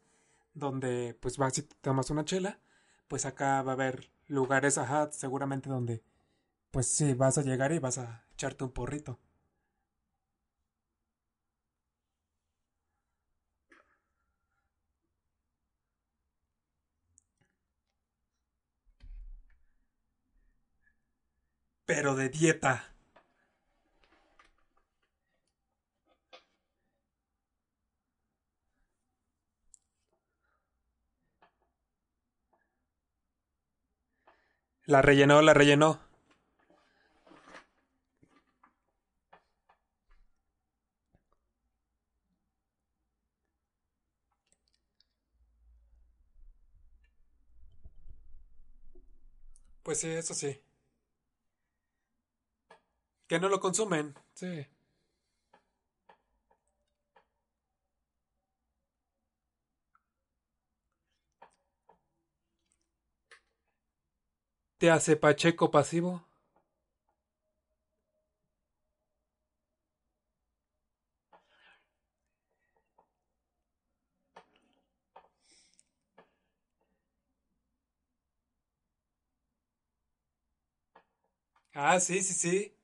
donde 0.54 1.16
pues 1.22 1.38
vas 1.38 1.58
y 1.58 1.64
tomas 1.64 2.10
una 2.12 2.26
chela, 2.26 2.60
pues 3.08 3.26
acá 3.26 3.62
va 3.64 3.72
a 3.74 3.76
haber 3.76 4.12
lugares, 4.28 4.78
ajá, 4.78 5.10
seguramente 5.12 5.70
donde 5.70 6.04
Pues 6.72 6.88
sí, 6.88 7.14
vas 7.16 7.38
a 7.40 7.44
llegar 7.44 7.72
y 7.74 7.80
vas 7.80 7.98
a 8.00 8.26
echarte 8.34 8.64
un 8.66 8.72
porrito. 8.74 9.20
Pero 21.88 22.16
de 22.16 22.30
dieta. 22.30 22.74
La 34.88 35.02
rellenó, 35.02 35.42
la 35.42 35.54
rellenó. 35.54 36.00
Pues 49.84 50.00
sí, 50.00 50.08
eso 50.10 50.34
sí. 50.34 50.62
Que 53.28 53.40
no 53.40 53.48
lo 53.50 53.60
consumen. 53.60 54.14
Sí. 54.34 54.66
¿Te 64.80 64.90
hace 64.90 65.16
Pacheco 65.18 65.70
pasivo? 65.70 66.24
Ah, 81.74 82.00
sí, 82.02 82.22
sí, 82.24 82.34
sí. 82.34 82.77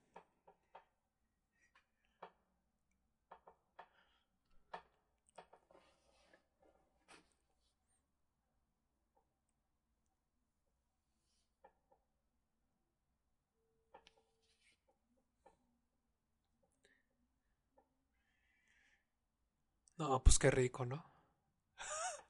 No, 20.03 20.21
pues 20.21 20.37
qué 20.39 20.51
rico, 20.51 20.85
¿no? 20.85 21.05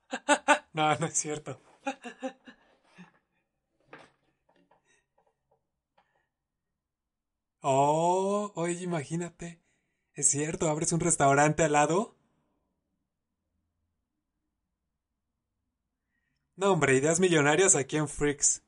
No, 0.74 0.96
no 0.96 1.06
es 1.08 1.14
cierto. 1.18 1.60
Oh, 7.64 8.52
oye, 8.56 8.84
imagínate. 8.84 9.60
Es 10.14 10.30
cierto, 10.30 10.70
abres 10.70 10.94
un 10.94 11.00
restaurante 11.00 11.64
al 11.64 11.72
lado. 11.72 12.16
No, 16.56 16.72
hombre, 16.72 16.96
ideas 16.96 17.20
millonarias 17.20 17.76
aquí 17.76 17.98
en 17.98 18.08
Freaks. 18.08 18.64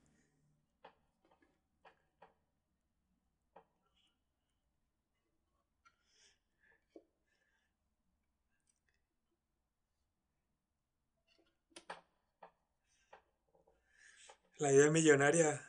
La 14.58 14.72
idea 14.72 14.90
millonaria. 14.90 15.62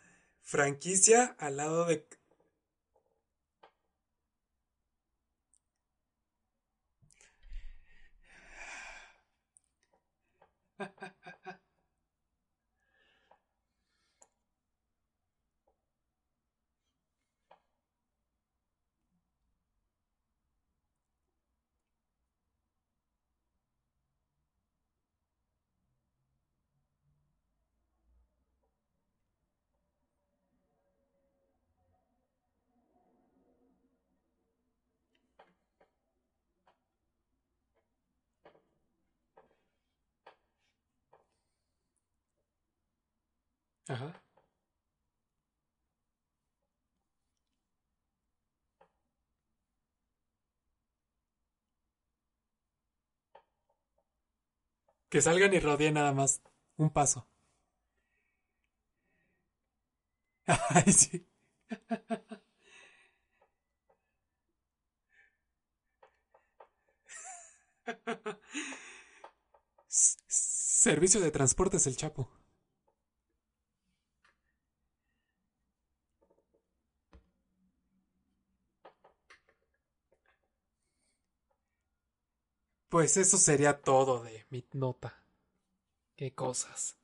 Franquicia 0.43 1.35
al 1.41 1.57
lado 1.57 1.87
de... 1.87 2.07
Ajá. 43.89 44.13
Que 55.09 55.21
salgan 55.21 55.53
y 55.53 55.59
rodeen 55.59 55.95
nada 55.95 56.13
más. 56.13 56.41
Un 56.77 56.91
paso. 56.91 57.27
Ay, 60.75 60.93
sí. 60.93 61.27
Servicio 70.29 71.21
de 71.21 71.31
transportes 71.31 71.87
El 71.87 71.97
Chapo. 71.97 72.31
Pues 82.97 83.19
eso 83.19 83.37
sería 83.37 83.83
todo 83.83 84.23
de 84.23 84.47
mi 84.49 84.65
nota. 84.73 85.23
Qué 86.17 86.33
cosas. 86.33 86.96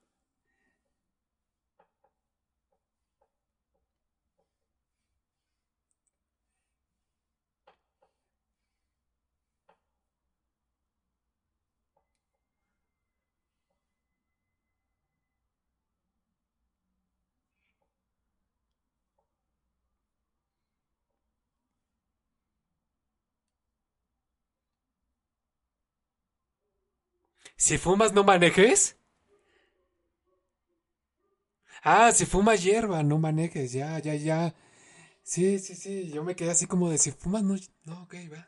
Si 27.62 27.78
fumas, 27.78 28.12
no 28.12 28.24
manejes. 28.24 28.96
Ah, 31.84 32.10
si 32.10 32.26
fumas 32.26 32.60
hierba, 32.60 33.04
no 33.04 33.18
manejes. 33.18 33.70
Ya, 33.72 34.00
ya, 34.00 34.16
ya. 34.16 34.52
Sí, 35.22 35.60
sí, 35.60 35.76
sí. 35.76 36.10
Yo 36.10 36.24
me 36.24 36.34
quedé 36.34 36.50
así 36.50 36.66
como 36.66 36.90
de 36.90 36.98
si 36.98 37.12
fumas, 37.12 37.44
no. 37.44 37.54
No, 37.84 38.02
ok, 38.02 38.14
va. 38.32 38.44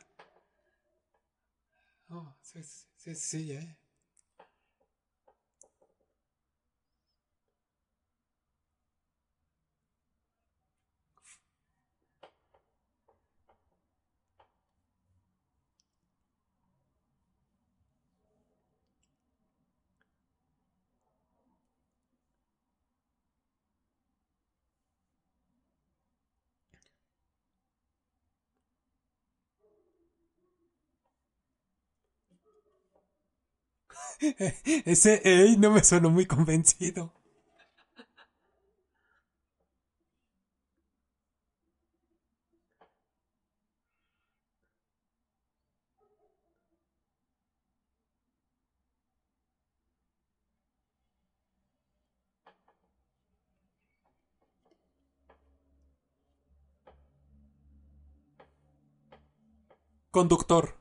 Oh, 2.09 2.35
sí, 2.41 2.61
sí, 2.61 2.87
sí, 2.97 3.15
sí, 3.15 3.45
ya. 3.45 3.77
Ese 34.85 35.21
ey 35.23 35.57
no 35.57 35.71
me 35.71 35.83
sonó 35.83 36.09
muy 36.09 36.25
convencido. 36.25 37.13
Conductor. 60.11 60.73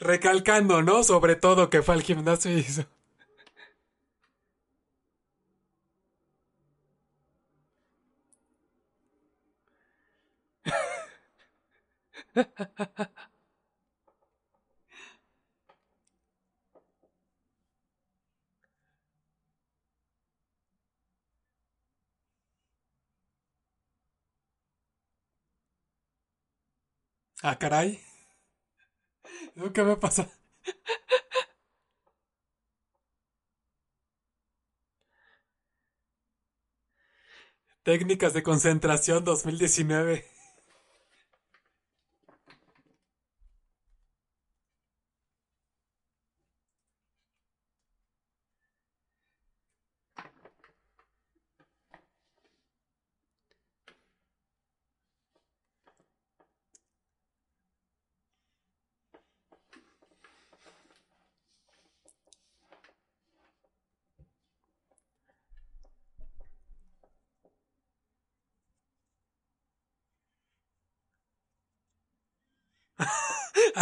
Recalcando, 0.00 0.82
¿no? 0.82 1.02
Sobre 1.02 1.36
todo 1.36 1.70
que 1.70 1.82
fue 1.82 1.94
al 1.94 2.02
gimnasio. 2.02 2.50
Ah, 27.42 27.54
caray. 27.58 28.00
¿Qué 29.74 29.82
me 29.82 29.96
pasa? 29.96 30.28
Técnicas 37.84 38.32
de 38.34 38.42
concentración 38.42 39.22
2019. 39.24 40.24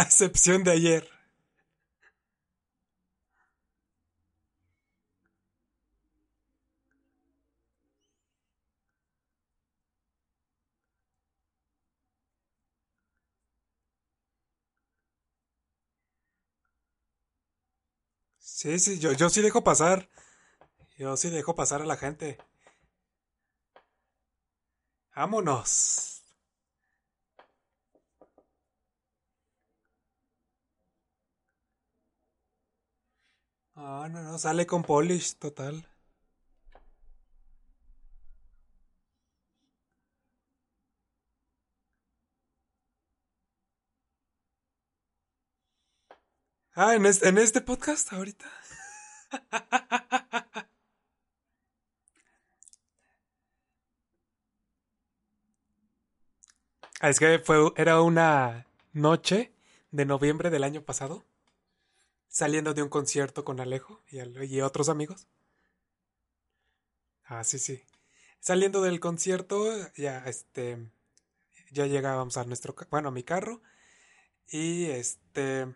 excepción 0.11 0.63
de 0.65 0.71
ayer. 0.71 1.07
Sí, 18.39 18.77
sí, 18.79 18.99
yo, 18.99 19.13
yo 19.13 19.29
sí 19.29 19.41
dejo 19.41 19.63
pasar. 19.63 20.09
Yo 20.97 21.17
sí 21.17 21.29
dejo 21.29 21.55
pasar 21.55 21.81
a 21.81 21.85
la 21.85 21.97
gente. 21.97 22.37
Vámonos. 25.15 26.10
Ah, 33.75 34.07
no, 34.09 34.21
no, 34.23 34.37
sale 34.37 34.65
con 34.65 34.81
polish, 34.81 35.35
total. 35.37 35.85
Ah, 46.75 46.95
en 46.95 47.05
este, 47.05 47.29
en 47.29 47.37
este 47.37 47.61
podcast 47.61 48.11
ahorita. 48.11 48.45
Ah, 57.01 57.09
Es 57.09 57.19
que 57.19 57.39
fue, 57.39 57.71
era 57.75 58.01
una 58.01 58.65
noche 58.93 59.51
de 59.91 60.05
noviembre 60.05 60.49
del 60.49 60.63
año 60.63 60.81
pasado, 60.83 61.25
saliendo 62.31 62.73
de 62.73 62.81
un 62.81 62.89
concierto 62.89 63.45
con 63.45 63.59
Alejo 63.59 64.01
y, 64.09 64.61
otros 64.61 64.89
amigos. 64.89 65.27
Ah, 67.25 67.43
sí, 67.43 67.59
sí. 67.59 67.83
Saliendo 68.39 68.81
del 68.81 68.99
concierto, 68.99 69.65
ya, 69.95 70.23
este, 70.25 70.89
ya 71.71 71.85
llegábamos 71.85 72.37
a 72.37 72.45
nuestro, 72.45 72.73
bueno, 72.89 73.09
a 73.09 73.11
mi 73.11 73.23
carro 73.23 73.61
y 74.49 74.85
este, 74.85 75.75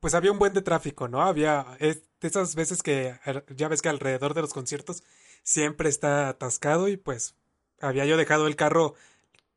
pues 0.00 0.14
había 0.14 0.32
un 0.32 0.38
buen 0.38 0.54
de 0.54 0.62
tráfico, 0.62 1.08
¿no? 1.08 1.22
Había 1.22 1.76
es, 1.78 2.02
de 2.20 2.28
esas 2.28 2.54
veces 2.54 2.82
que 2.82 3.14
ya 3.54 3.68
ves 3.68 3.82
que 3.82 3.88
alrededor 3.88 4.34
de 4.34 4.40
los 4.42 4.52
conciertos 4.52 5.04
siempre 5.42 5.88
está 5.88 6.28
atascado 6.28 6.88
y 6.88 6.96
pues 6.96 7.36
había 7.80 8.06
yo 8.06 8.16
dejado 8.16 8.46
el 8.46 8.56
carro 8.56 8.94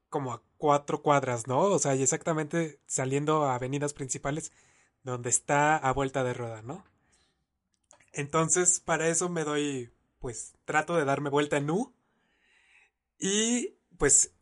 como 0.10 0.34
a 0.34 0.44
cuatro 0.58 1.02
cuadras, 1.02 1.48
¿no? 1.48 1.62
O 1.62 1.80
sea, 1.80 1.96
y 1.96 2.04
exactamente 2.04 2.80
saliendo 2.88 3.46
a 3.46 3.56
avenidas 3.56 3.94
principales 3.94 4.52
donde 5.06 5.30
está 5.30 5.78
a 5.78 5.94
vuelta 5.94 6.24
de 6.24 6.34
rueda, 6.34 6.62
¿no? 6.64 6.84
Entonces, 8.12 8.80
para 8.80 9.08
eso 9.08 9.30
me 9.30 9.44
doy, 9.44 9.94
pues, 10.20 10.56
trato 10.66 10.96
de 10.98 11.06
darme 11.06 11.30
vuelta 11.30 11.58
en 11.58 11.70
U 11.70 11.94
y 13.20 13.78
pues, 13.98 14.34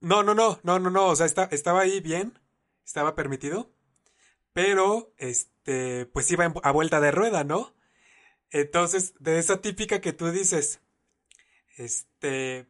no, 0.00 0.22
no, 0.22 0.34
no, 0.34 0.60
no, 0.62 0.78
no, 0.78 0.90
no, 0.90 1.06
o 1.06 1.16
sea, 1.16 1.26
estaba 1.26 1.80
ahí 1.80 2.00
bien, 2.00 2.38
estaba 2.84 3.14
permitido, 3.14 3.72
pero, 4.52 5.12
este, 5.16 6.06
pues 6.06 6.30
iba 6.30 6.44
a 6.62 6.72
vuelta 6.72 7.00
de 7.00 7.10
rueda, 7.10 7.42
¿no? 7.44 7.74
Entonces, 8.50 9.14
de 9.18 9.38
esa 9.38 9.62
típica 9.62 10.00
que 10.00 10.12
tú 10.12 10.30
dices, 10.30 10.80
este, 11.78 12.66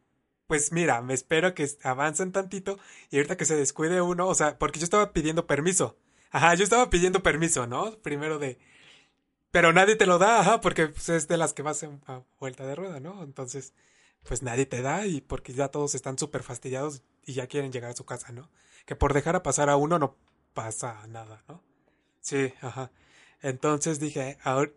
pues 0.47 0.71
mira, 0.71 1.01
me 1.01 1.13
espero 1.13 1.53
que 1.55 1.67
avancen 1.83 2.31
tantito 2.31 2.79
y 3.09 3.17
ahorita 3.17 3.37
que 3.37 3.45
se 3.45 3.57
descuide 3.57 4.01
uno, 4.01 4.27
o 4.27 4.35
sea, 4.35 4.57
porque 4.57 4.79
yo 4.79 4.85
estaba 4.85 5.11
pidiendo 5.13 5.45
permiso. 5.47 5.97
Ajá, 6.33 6.55
yo 6.55 6.65
estaba 6.65 6.89
pidiendo 6.89 7.23
permiso, 7.23 7.67
¿no? 7.67 7.97
Primero 8.01 8.39
de... 8.39 8.59
Pero 9.51 9.73
nadie 9.73 9.95
te 9.97 10.07
lo 10.07 10.19
da, 10.19 10.39
ajá, 10.41 10.61
porque 10.61 10.87
pues, 10.89 11.09
es 11.09 11.27
de 11.27 11.37
las 11.37 11.53
que 11.53 11.63
vas 11.63 11.83
en- 11.83 12.01
a 12.07 12.23
vuelta 12.39 12.65
de 12.67 12.75
rueda, 12.75 12.99
¿no? 13.01 13.23
Entonces, 13.23 13.73
pues 14.23 14.43
nadie 14.43 14.65
te 14.67 14.81
da 14.83 15.07
y 15.07 15.21
porque 15.21 15.53
ya 15.53 15.69
todos 15.69 15.95
están 15.95 16.17
súper 16.19 16.43
fastidiados 16.43 17.03
y 17.25 17.33
ya 17.33 17.47
quieren 17.47 17.71
llegar 17.73 17.91
a 17.91 17.95
su 17.97 18.05
casa, 18.05 18.31
¿no? 18.33 18.49
Que 18.85 18.95
por 18.95 19.13
dejar 19.13 19.35
a 19.37 19.43
pasar 19.43 19.69
a 19.69 19.77
uno 19.77 19.99
no 19.99 20.17
pasa 20.53 21.07
nada, 21.07 21.43
¿no? 21.49 21.63
Sí, 22.21 22.53
ajá. 22.61 22.91
Entonces 23.41 23.99
dije, 23.99 24.37
"Ahor- 24.43 24.73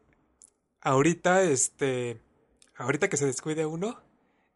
ahorita, 0.83 1.43
este, 1.45 2.21
ahorita 2.77 3.09
que 3.11 3.19
se 3.19 3.27
descuide 3.27 3.67
uno, 3.67 4.01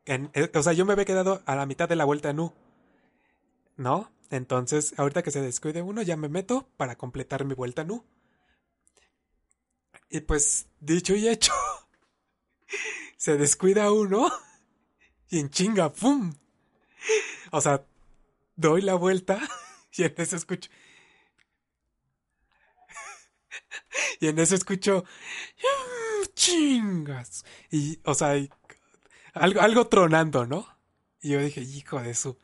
en- 0.06 0.30
eh, 0.34 0.50
o 0.54 0.62
sea, 0.64 0.74
yo 0.74 0.86
me 0.86 0.94
había 0.94 1.06
quedado 1.06 1.42
a 1.46 1.56
la 1.56 1.66
mitad 1.66 1.88
de 1.88 1.96
la 1.96 2.06
vuelta 2.06 2.30
en 2.30 2.40
U, 2.40 2.54
¿no? 3.76 4.10
Entonces, 4.30 4.94
ahorita 4.98 5.22
que 5.22 5.30
se 5.30 5.40
descuide 5.42 5.82
uno, 5.82 6.02
ya 6.02 6.16
me 6.16 6.28
meto 6.28 6.68
para 6.76 6.96
completar 6.96 7.44
mi 7.44 7.54
vuelta 7.54 7.82
en 7.82 7.90
U. 7.92 8.04
Y 10.10 10.20
pues, 10.20 10.66
dicho 10.80 11.14
y 11.14 11.26
hecho, 11.28 11.52
se 13.16 13.36
descuida 13.36 13.92
uno 13.92 14.30
y 15.30 15.40
en 15.40 15.50
chinga, 15.50 15.92
¡pum! 15.92 16.34
O 17.52 17.60
sea, 17.60 17.84
doy 18.56 18.82
la 18.82 18.94
vuelta 18.94 19.40
y 19.92 20.04
en 20.04 20.14
eso 20.18 20.36
escucho, 20.36 20.70
y 24.20 24.28
en 24.28 24.38
eso 24.38 24.54
escucho, 24.54 25.04
"Mm, 25.58 26.24
chingas. 26.34 27.44
Y, 27.70 27.98
o 28.04 28.14
sea, 28.14 28.34
algo, 29.34 29.60
algo 29.60 29.86
tronando, 29.88 30.46
¿no? 30.46 30.66
Y 31.22 31.30
yo 31.30 31.40
dije, 31.40 31.60
hijo 31.62 32.00
de 32.02 32.14
su. 32.14 32.38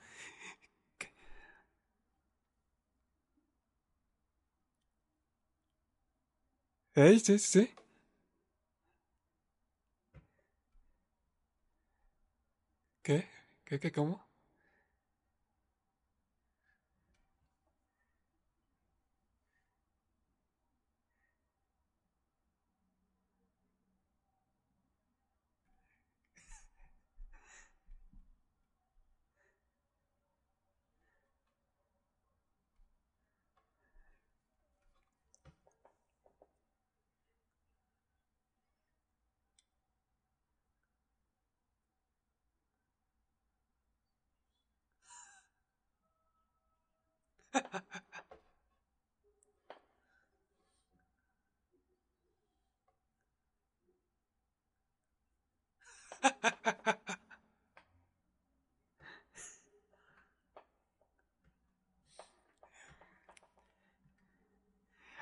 Sí, 6.96 7.20
sí, 7.20 7.38
sí. 7.38 7.70
¿Qué? 13.02 13.26
¿Qué, 13.64 13.80
qué, 13.80 13.90
cómo? 13.92 14.25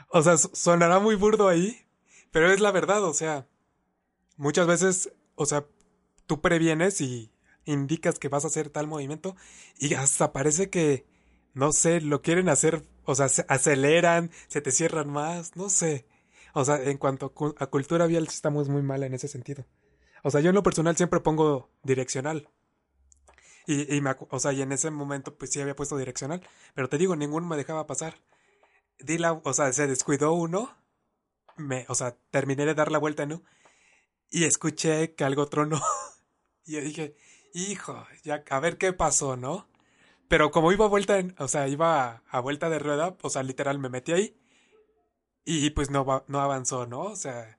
O 0.08 0.22
sea, 0.22 0.36
sonará 0.36 0.98
muy 1.00 1.14
burdo 1.16 1.48
ahí, 1.48 1.86
pero 2.30 2.52
es 2.52 2.60
la 2.60 2.70
verdad, 2.70 3.04
o 3.04 3.14
sea, 3.14 3.46
muchas 4.36 4.66
veces, 4.66 5.12
o 5.36 5.46
sea, 5.46 5.66
tú 6.26 6.40
previenes 6.40 7.00
y 7.00 7.32
indicas 7.66 8.18
que 8.18 8.28
vas 8.28 8.44
a 8.44 8.48
hacer 8.48 8.70
tal 8.70 8.88
movimiento 8.88 9.36
y 9.78 9.94
hasta 9.94 10.32
parece 10.32 10.70
que, 10.70 11.06
no 11.54 11.72
sé, 11.72 12.00
lo 12.00 12.22
quieren 12.22 12.48
hacer, 12.48 12.82
o 13.04 13.14
sea, 13.14 13.28
se 13.28 13.44
aceleran, 13.48 14.30
se 14.48 14.60
te 14.60 14.70
cierran 14.72 15.10
más, 15.10 15.56
no 15.56 15.70
sé. 15.70 16.06
O 16.54 16.64
sea, 16.64 16.82
en 16.82 16.98
cuanto 16.98 17.26
a, 17.26 17.34
cu- 17.34 17.54
a 17.58 17.66
cultura 17.68 18.06
vial 18.06 18.24
estamos 18.28 18.68
muy 18.68 18.82
mal 18.82 19.02
en 19.02 19.14
ese 19.14 19.28
sentido. 19.28 19.66
O 20.22 20.30
sea, 20.30 20.40
yo 20.40 20.50
en 20.50 20.54
lo 20.54 20.62
personal 20.62 20.96
siempre 20.96 21.20
pongo 21.20 21.70
direccional. 21.82 22.48
Y, 23.66 23.94
y 23.96 24.02
o 24.30 24.40
sea, 24.40 24.52
y 24.52 24.62
en 24.62 24.72
ese 24.72 24.90
momento 24.90 25.36
pues 25.36 25.50
sí 25.50 25.60
había 25.60 25.76
puesto 25.76 25.96
direccional. 25.96 26.46
Pero 26.74 26.88
te 26.88 26.98
digo, 26.98 27.16
ninguno 27.16 27.46
me 27.46 27.56
dejaba 27.56 27.86
pasar. 27.86 28.20
Di 28.98 29.18
la, 29.18 29.32
o 29.34 29.52
sea, 29.54 29.72
se 29.72 29.86
descuidó 29.86 30.32
uno. 30.34 30.76
Me, 31.56 31.86
o 31.88 31.94
sea, 31.94 32.16
terminé 32.30 32.66
de 32.66 32.74
dar 32.74 32.92
la 32.92 32.98
vuelta, 32.98 33.26
¿no? 33.26 33.42
Y 34.30 34.44
escuché 34.44 35.14
que 35.14 35.24
algo 35.24 35.46
tronó. 35.48 35.80
Y 36.66 36.80
dije, 36.80 37.16
hijo, 37.54 38.06
ya, 38.24 38.44
a 38.50 38.60
ver 38.60 38.78
qué 38.78 38.92
pasó, 38.92 39.36
¿no? 39.36 39.68
Pero 40.28 40.50
como 40.50 40.72
iba 40.72 40.84
a 40.86 40.88
vuelta, 40.88 41.18
en- 41.18 41.34
o 41.38 41.48
sea, 41.48 41.68
iba 41.68 42.22
a, 42.28 42.40
vuelta 42.40 42.68
de 42.70 42.78
rueda, 42.78 43.16
o 43.22 43.30
sea, 43.30 43.42
literal 43.42 43.78
me 43.78 43.88
metí 43.88 44.12
ahí 44.12 44.36
y 45.44 45.70
pues 45.70 45.90
no, 45.90 46.24
no 46.26 46.40
avanzó, 46.40 46.86
¿no? 46.86 47.02
O 47.02 47.16
sea, 47.16 47.58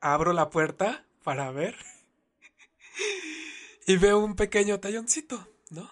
abro 0.00 0.32
la 0.32 0.50
puerta 0.50 1.04
para 1.24 1.50
ver 1.52 1.76
y 3.86 3.96
veo 3.96 4.18
un 4.18 4.36
pequeño 4.36 4.80
talloncito, 4.80 5.46
¿no? 5.70 5.90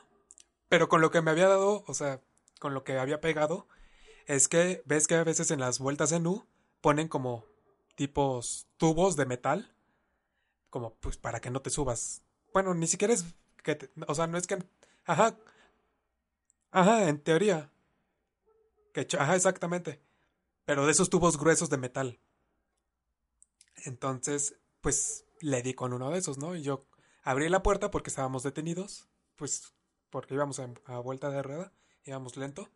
Pero 0.69 0.89
con 0.89 1.01
lo 1.01 1.11
que 1.11 1.23
me 1.23 1.31
había 1.31 1.49
dado, 1.49 1.85
o 1.87 1.95
sea, 1.95 2.21
con 2.61 2.75
lo 2.75 2.85
que 2.85 2.99
había 2.99 3.21
pegado, 3.21 3.69
es 4.27 4.49
que 4.49 4.83
ves 4.87 5.07
que 5.07 5.15
a 5.15 5.25
veces 5.25 5.51
en 5.51 5.61
las 5.61 5.79
vueltas 5.79 6.13
en 6.13 6.27
U 6.27 6.47
ponen 6.81 7.09
como 7.09 7.45
tipos 7.95 8.67
tubos 8.77 9.17
de 9.17 9.27
metal, 9.27 9.75
como 10.71 10.95
pues 10.97 11.17
para 11.17 11.41
que 11.41 11.51
no 11.51 11.63
te 11.63 11.71
subas. 11.71 12.23
Bueno, 12.53 12.75
ni 12.75 12.87
siquiera 12.87 13.15
es 13.15 13.25
que, 13.63 13.75
te- 13.77 13.91
o 14.07 14.15
sea, 14.15 14.27
no 14.27 14.39
es 14.39 14.47
que, 14.47 14.59
ajá, 15.07 15.37
ajá, 16.71 17.09
en 17.09 17.21
teoría, 17.23 17.73
que, 18.93 19.07
ajá, 19.19 19.37
exactamente, 19.37 20.01
pero 20.65 20.87
de 20.87 20.93
esos 20.93 21.11
tubos 21.11 21.39
gruesos 21.39 21.71
de 21.71 21.79
metal. 21.79 22.21
Entonces, 23.85 24.57
pues 24.81 25.25
le 25.41 25.63
di 25.63 25.75
con 25.75 25.93
uno 25.93 26.11
de 26.11 26.19
esos, 26.19 26.39
¿no? 26.39 26.55
Y 26.57 26.63
yo 26.63 26.87
abrí 27.23 27.49
la 27.49 27.63
puerta 27.63 27.91
porque 27.91 28.11
estábamos 28.11 28.43
detenidos, 28.43 29.09
pues 29.37 29.75
porque 30.11 30.35
íbamos 30.35 30.61
a, 30.61 30.99
vuelta 30.99 31.31
de 31.31 31.43
rueda, 31.43 31.73
íbamos 32.05 32.37
lento. 32.37 32.71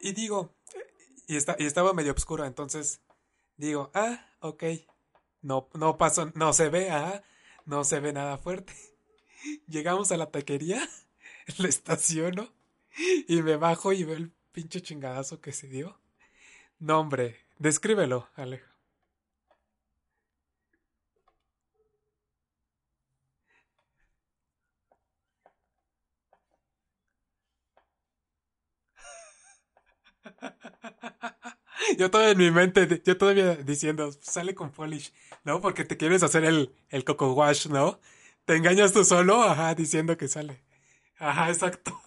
Y 0.00 0.12
digo, 0.12 0.54
y, 1.26 1.36
está, 1.36 1.56
y 1.58 1.66
estaba 1.66 1.92
medio 1.92 2.12
oscuro, 2.12 2.44
entonces 2.44 3.00
digo, 3.56 3.90
ah, 3.94 4.26
ok, 4.40 4.64
no, 5.42 5.68
no 5.74 5.98
pasó, 5.98 6.30
no 6.34 6.52
se 6.52 6.68
ve, 6.68 6.90
ah, 6.90 7.22
no 7.64 7.84
se 7.84 8.00
ve 8.00 8.12
nada 8.12 8.38
fuerte. 8.38 8.72
Llegamos 9.66 10.10
a 10.12 10.16
la 10.16 10.30
taquería, 10.30 10.88
le 11.58 11.68
estaciono 11.68 12.57
y 13.28 13.42
me 13.42 13.56
bajo 13.56 13.92
y 13.92 14.04
veo 14.04 14.16
el 14.16 14.32
pinche 14.52 14.80
chingadazo 14.82 15.40
que 15.40 15.52
se 15.52 15.68
dio. 15.68 15.98
No, 16.80 17.00
hombre, 17.00 17.36
descríbelo, 17.58 18.28
Alejo. 18.36 18.66
Yo 31.98 32.10
todavía 32.10 32.32
en 32.32 32.38
mi 32.38 32.50
mente, 32.50 33.02
yo 33.04 33.16
todavía 33.16 33.54
diciendo, 33.56 34.10
sale 34.20 34.54
con 34.54 34.70
polish, 34.70 35.12
¿no? 35.44 35.60
Porque 35.60 35.84
te 35.84 35.96
quieres 35.96 36.22
hacer 36.22 36.44
el, 36.44 36.74
el 36.90 37.04
coco 37.04 37.32
wash, 37.32 37.66
¿no? 37.68 38.00
Te 38.44 38.56
engañas 38.56 38.92
tú 38.92 39.04
solo, 39.04 39.42
ajá, 39.42 39.74
diciendo 39.74 40.16
que 40.16 40.28
sale. 40.28 40.60
Ajá, 41.18 41.50
exacto. 41.50 41.97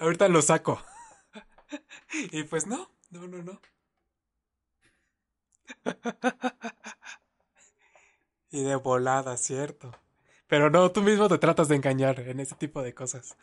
Ahorita 0.00 0.28
lo 0.28 0.42
saco. 0.42 0.82
Y 2.32 2.42
pues 2.42 2.66
no, 2.66 2.90
no, 3.10 3.28
no, 3.28 3.42
no. 3.42 3.60
Y 8.50 8.64
de 8.64 8.74
volada, 8.74 9.36
cierto. 9.36 9.92
Pero 10.48 10.70
no, 10.70 10.90
tú 10.90 11.02
mismo 11.02 11.28
te 11.28 11.38
tratas 11.38 11.68
de 11.68 11.76
engañar 11.76 12.18
en 12.20 12.40
ese 12.40 12.56
tipo 12.56 12.82
de 12.82 12.92
cosas. 12.94 13.36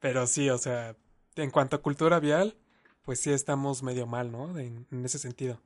Pero 0.00 0.26
sí, 0.26 0.50
o 0.50 0.58
sea, 0.58 0.96
en 1.36 1.50
cuanto 1.52 1.76
a 1.76 1.82
cultura 1.82 2.18
vial, 2.18 2.56
pues 3.04 3.20
sí 3.20 3.30
estamos 3.32 3.84
medio 3.84 4.08
mal, 4.08 4.32
¿no? 4.32 4.58
En, 4.58 4.86
ese 5.04 5.20
sentido. 5.20 5.60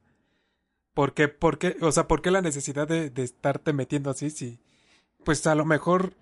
¿Por 0.92 1.14
qué, 1.14 1.34
o 1.80 1.92
sea, 1.92 2.06
por 2.06 2.20
qué 2.20 2.30
la 2.30 2.42
necesidad 2.42 2.86
de, 2.86 3.08
de 3.08 3.22
estarte 3.22 3.72
metiendo 3.72 4.10
así 4.10 4.30
si, 4.30 4.60
pues 5.24 5.46
a 5.46 5.54
lo 5.54 5.64
mejor, 5.64 6.12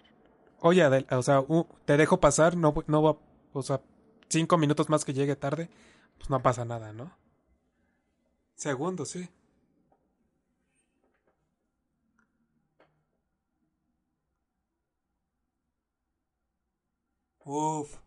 oye, 0.61 0.87
o 0.87 1.23
sea, 1.23 1.45
te 1.85 1.97
dejo 1.97 2.21
pasar, 2.21 2.57
no, 2.57 2.75
no 2.87 3.21
o 3.53 3.63
sea, 3.63 3.81
cinco 4.29 4.59
minutos 4.59 4.89
más 4.89 5.05
que 5.05 5.13
llegue 5.15 5.37
tarde, 5.37 5.71
pues 6.19 6.31
no 6.31 6.43
pasa 6.43 6.65
nada, 6.65 6.93
¿no? 6.93 7.13
Segundo, 8.55 9.05
sí. 9.05 9.29
Uf. 17.47 18.01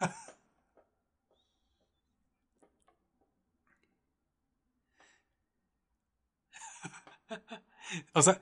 O 8.14 8.22
sea, 8.22 8.40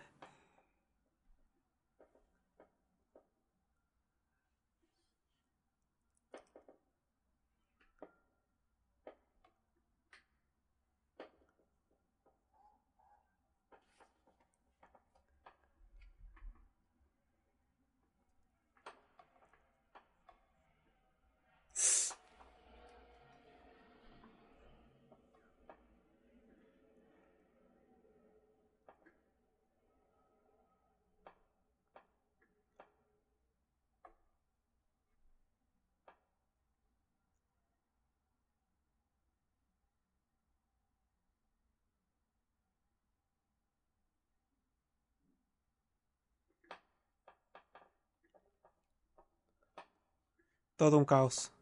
todo 50.77 50.99
un 50.99 51.05
caos. 51.05 51.53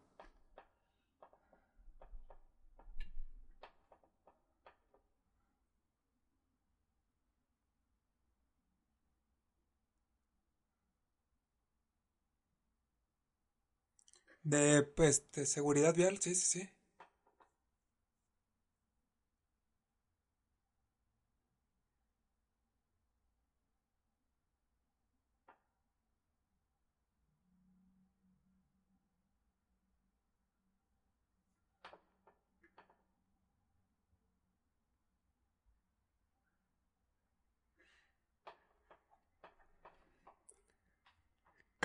De, 14.45 14.83
pues, 14.85 15.25
de 15.33 15.45
seguridad 15.45 15.93
vial, 15.95 16.19
sí, 16.21 16.35
sí, 16.37 16.61
sí. 16.61 16.71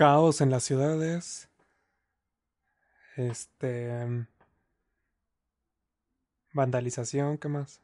Caos 0.00 0.40
en 0.40 0.48
las 0.48 0.64
ciudades. 0.64 1.50
Este. 3.16 4.26
Vandalización, 6.54 7.36
¿qué 7.36 7.48
más? 7.48 7.82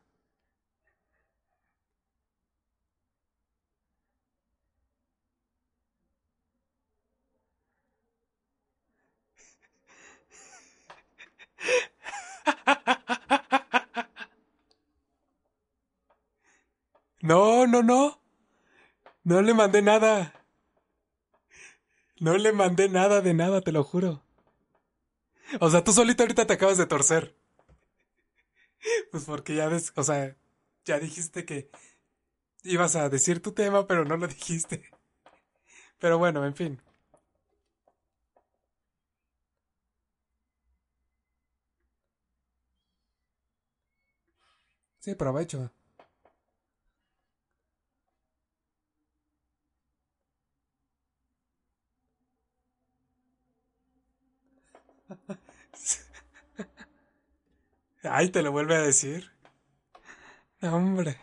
No, 17.21 17.67
no, 17.67 17.83
no. 17.83 18.19
No 19.25 19.43
le 19.43 19.53
mandé 19.53 19.83
nada. 19.83 20.33
No 22.21 22.37
le 22.37 22.53
mandé 22.53 22.89
nada 22.89 23.21
de 23.21 23.35
nada, 23.35 23.61
te 23.61 23.73
lo 23.73 23.85
juro. 23.85 24.23
O 25.61 25.71
sea, 25.71 25.85
tú 25.85 25.93
solito 25.93 26.23
ahorita 26.23 26.47
te 26.47 26.53
acabas 26.55 26.79
de 26.79 26.87
torcer. 26.87 27.35
Pues 29.11 29.25
porque 29.25 29.55
ya 29.55 29.69
ves, 29.69 29.93
o 29.97 30.03
sea, 30.03 30.37
ya 30.85 30.99
dijiste 30.99 31.45
que 31.45 31.71
ibas 32.65 32.97
a 32.97 33.09
decir 33.09 33.43
tu 33.43 33.53
tema, 33.53 33.87
pero 33.87 34.05
no 34.05 34.17
lo 34.17 34.27
dijiste. 34.29 34.91
Pero 35.99 36.19
bueno, 36.19 36.45
en 36.47 36.55
fin. 36.55 36.81
Sí, 44.99 45.15
provecho. 45.15 45.71
Ay, 58.19 58.31
te 58.31 58.43
lo 58.43 58.51
vuelve 58.51 58.75
a 58.75 58.81
decir. 58.81 59.31
Hombre. 60.63 61.19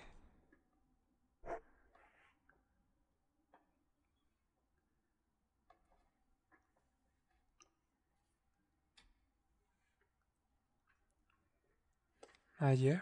Ayer. 12.59 13.01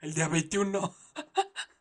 El 0.00 0.14
día 0.14 0.28
21. 0.28 0.94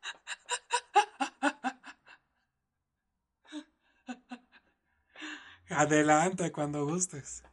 Adelante 5.78 6.51
cuando 6.51 6.86
gustes. 6.88 7.43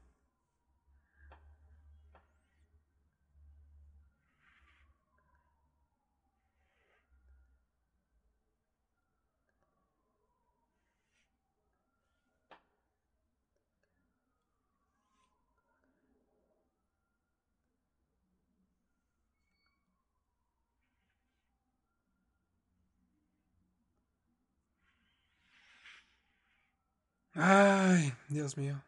Dios 28.35 28.57
mío. 28.57 28.83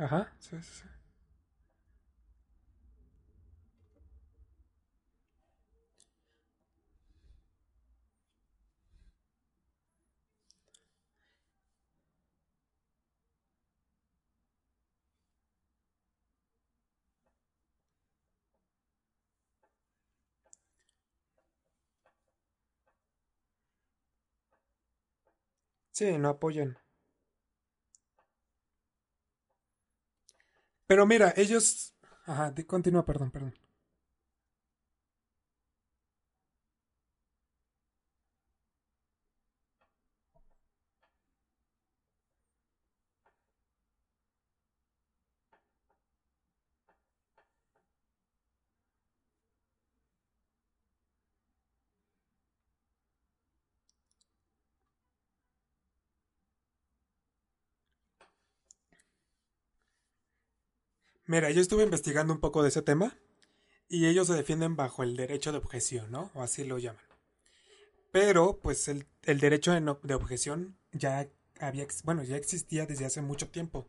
Ajá, 0.00 0.32
sí, 0.40 0.56
sí, 0.62 0.72
sí. 0.82 0.88
Sí, 25.92 26.18
no 26.18 26.30
apoyan. 26.30 26.76
Pero 30.90 31.06
mira, 31.06 31.32
ellos... 31.36 31.94
Ajá, 32.26 32.52
continúa, 32.66 33.06
perdón, 33.06 33.30
perdón. 33.30 33.54
Mira, 61.30 61.48
yo 61.52 61.60
estuve 61.60 61.84
investigando 61.84 62.32
un 62.32 62.40
poco 62.40 62.60
de 62.60 62.70
ese 62.70 62.82
tema 62.82 63.16
y 63.88 64.08
ellos 64.08 64.26
se 64.26 64.34
defienden 64.34 64.74
bajo 64.74 65.04
el 65.04 65.16
derecho 65.16 65.52
de 65.52 65.58
objeción, 65.58 66.10
¿no? 66.10 66.32
O 66.34 66.42
así 66.42 66.64
lo 66.64 66.76
llaman. 66.76 67.04
Pero, 68.10 68.58
pues, 68.58 68.88
el, 68.88 69.06
el 69.22 69.38
derecho 69.38 69.70
de, 69.70 70.14
objeción 70.14 70.76
ya 70.90 71.28
había, 71.60 71.86
bueno, 72.02 72.24
ya 72.24 72.36
existía 72.36 72.84
desde 72.84 73.04
hace 73.04 73.22
mucho 73.22 73.48
tiempo. 73.48 73.86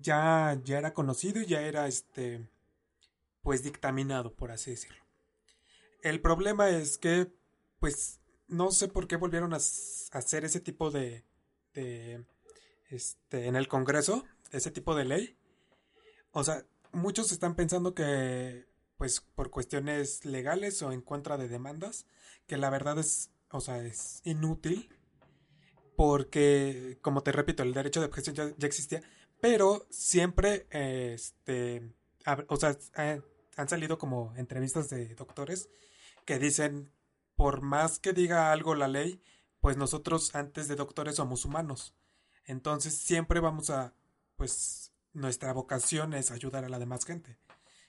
Ya, 0.00 0.58
ya 0.64 0.78
era 0.78 0.94
conocido 0.94 1.42
y 1.42 1.44
ya 1.44 1.60
era, 1.60 1.86
este, 1.86 2.48
pues, 3.42 3.62
dictaminado, 3.62 4.32
por 4.32 4.52
así 4.52 4.70
decirlo. 4.70 5.04
El 6.02 6.22
problema 6.22 6.70
es 6.70 6.96
que, 6.96 7.30
pues, 7.78 8.20
no 8.48 8.70
sé 8.70 8.88
por 8.88 9.06
qué 9.06 9.16
volvieron 9.16 9.52
a 9.52 9.58
hacer 9.58 10.46
ese 10.46 10.60
tipo 10.60 10.90
de, 10.90 11.26
de, 11.74 12.24
este, 12.88 13.48
en 13.48 13.54
el 13.54 13.68
Congreso, 13.68 14.24
ese 14.50 14.70
tipo 14.70 14.94
de 14.94 15.04
ley. 15.04 15.36
O 16.32 16.44
sea, 16.44 16.64
muchos 16.92 17.32
están 17.32 17.54
pensando 17.54 17.94
que, 17.94 18.66
pues, 18.96 19.20
por 19.20 19.50
cuestiones 19.50 20.24
legales 20.24 20.82
o 20.82 20.92
en 20.92 21.00
contra 21.00 21.36
de 21.36 21.48
demandas, 21.48 22.06
que 22.46 22.56
la 22.56 22.70
verdad 22.70 22.98
es, 22.98 23.30
o 23.50 23.60
sea, 23.60 23.82
es 23.82 24.20
inútil, 24.24 24.88
porque, 25.96 26.98
como 27.02 27.22
te 27.22 27.32
repito, 27.32 27.62
el 27.62 27.74
derecho 27.74 28.00
de 28.00 28.06
objeción 28.06 28.34
ya, 28.34 28.66
existía, 28.66 29.02
pero 29.40 29.86
siempre, 29.90 30.66
este, 30.70 31.92
o 32.48 32.56
sea, 32.56 32.76
eh, 32.96 33.20
han 33.56 33.68
salido 33.68 33.98
como 33.98 34.34
entrevistas 34.36 34.88
de 34.90 35.14
doctores 35.14 35.68
que 36.24 36.38
dicen, 36.38 36.92
por 37.36 37.60
más 37.62 37.98
que 37.98 38.12
diga 38.12 38.52
algo 38.52 38.74
la 38.74 38.88
ley, 38.88 39.22
pues 39.60 39.76
nosotros 39.76 40.34
antes 40.34 40.68
de 40.68 40.76
doctores 40.76 41.16
somos 41.16 41.44
humanos. 41.44 41.94
Entonces 42.44 42.94
siempre 42.94 43.40
vamos 43.40 43.70
a, 43.70 43.94
pues, 44.36 44.89
nuestra 45.12 45.52
vocación 45.52 46.14
es 46.14 46.30
ayudar 46.30 46.64
a 46.64 46.68
la 46.68 46.78
demás 46.78 47.04
gente. 47.04 47.38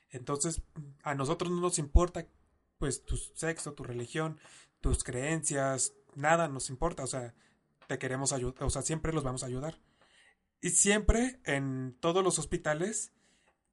Entonces, 0.10 0.62
a 1.04 1.16
nosotros 1.16 1.52
no 1.52 1.62
nos 1.62 1.80
importa, 1.80 2.28
pues, 2.78 3.06
tu 3.06 3.18
sexo, 3.18 3.74
tu 3.74 3.84
religión, 3.84 4.40
tus 4.82 5.04
creencias, 5.04 5.94
nada 6.16 6.48
nos 6.48 6.70
importa, 6.70 7.04
o 7.04 7.08
sea, 7.08 7.34
te 7.88 7.98
queremos 7.98 8.34
ayudar, 8.34 8.64
o 8.64 8.70
sea, 8.70 8.82
siempre 8.82 9.14
los 9.14 9.24
vamos 9.24 9.44
a 9.44 9.48
ayudar. 9.48 9.80
Y 10.62 10.72
siempre 10.72 11.40
en 11.46 11.98
todos 12.00 12.24
los 12.24 12.40
hospitales 12.40 13.12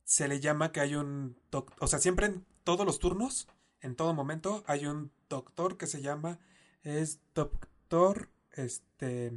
se 0.04 0.26
le 0.28 0.40
llama 0.40 0.72
que 0.72 0.80
hay 0.80 0.94
un 0.94 1.36
o 1.80 1.86
sea, 1.86 1.98
siempre 1.98 2.26
en 2.26 2.46
todos 2.64 2.86
los 2.86 2.98
turnos, 2.98 3.48
en 3.80 3.94
todo 3.94 4.14
momento, 4.14 4.64
hay 4.66 4.86
un 4.86 5.12
doctor 5.28 5.76
que 5.76 5.86
se 5.86 6.00
llama, 6.00 6.38
es 6.82 7.20
doctor, 7.34 8.30
este, 8.52 9.32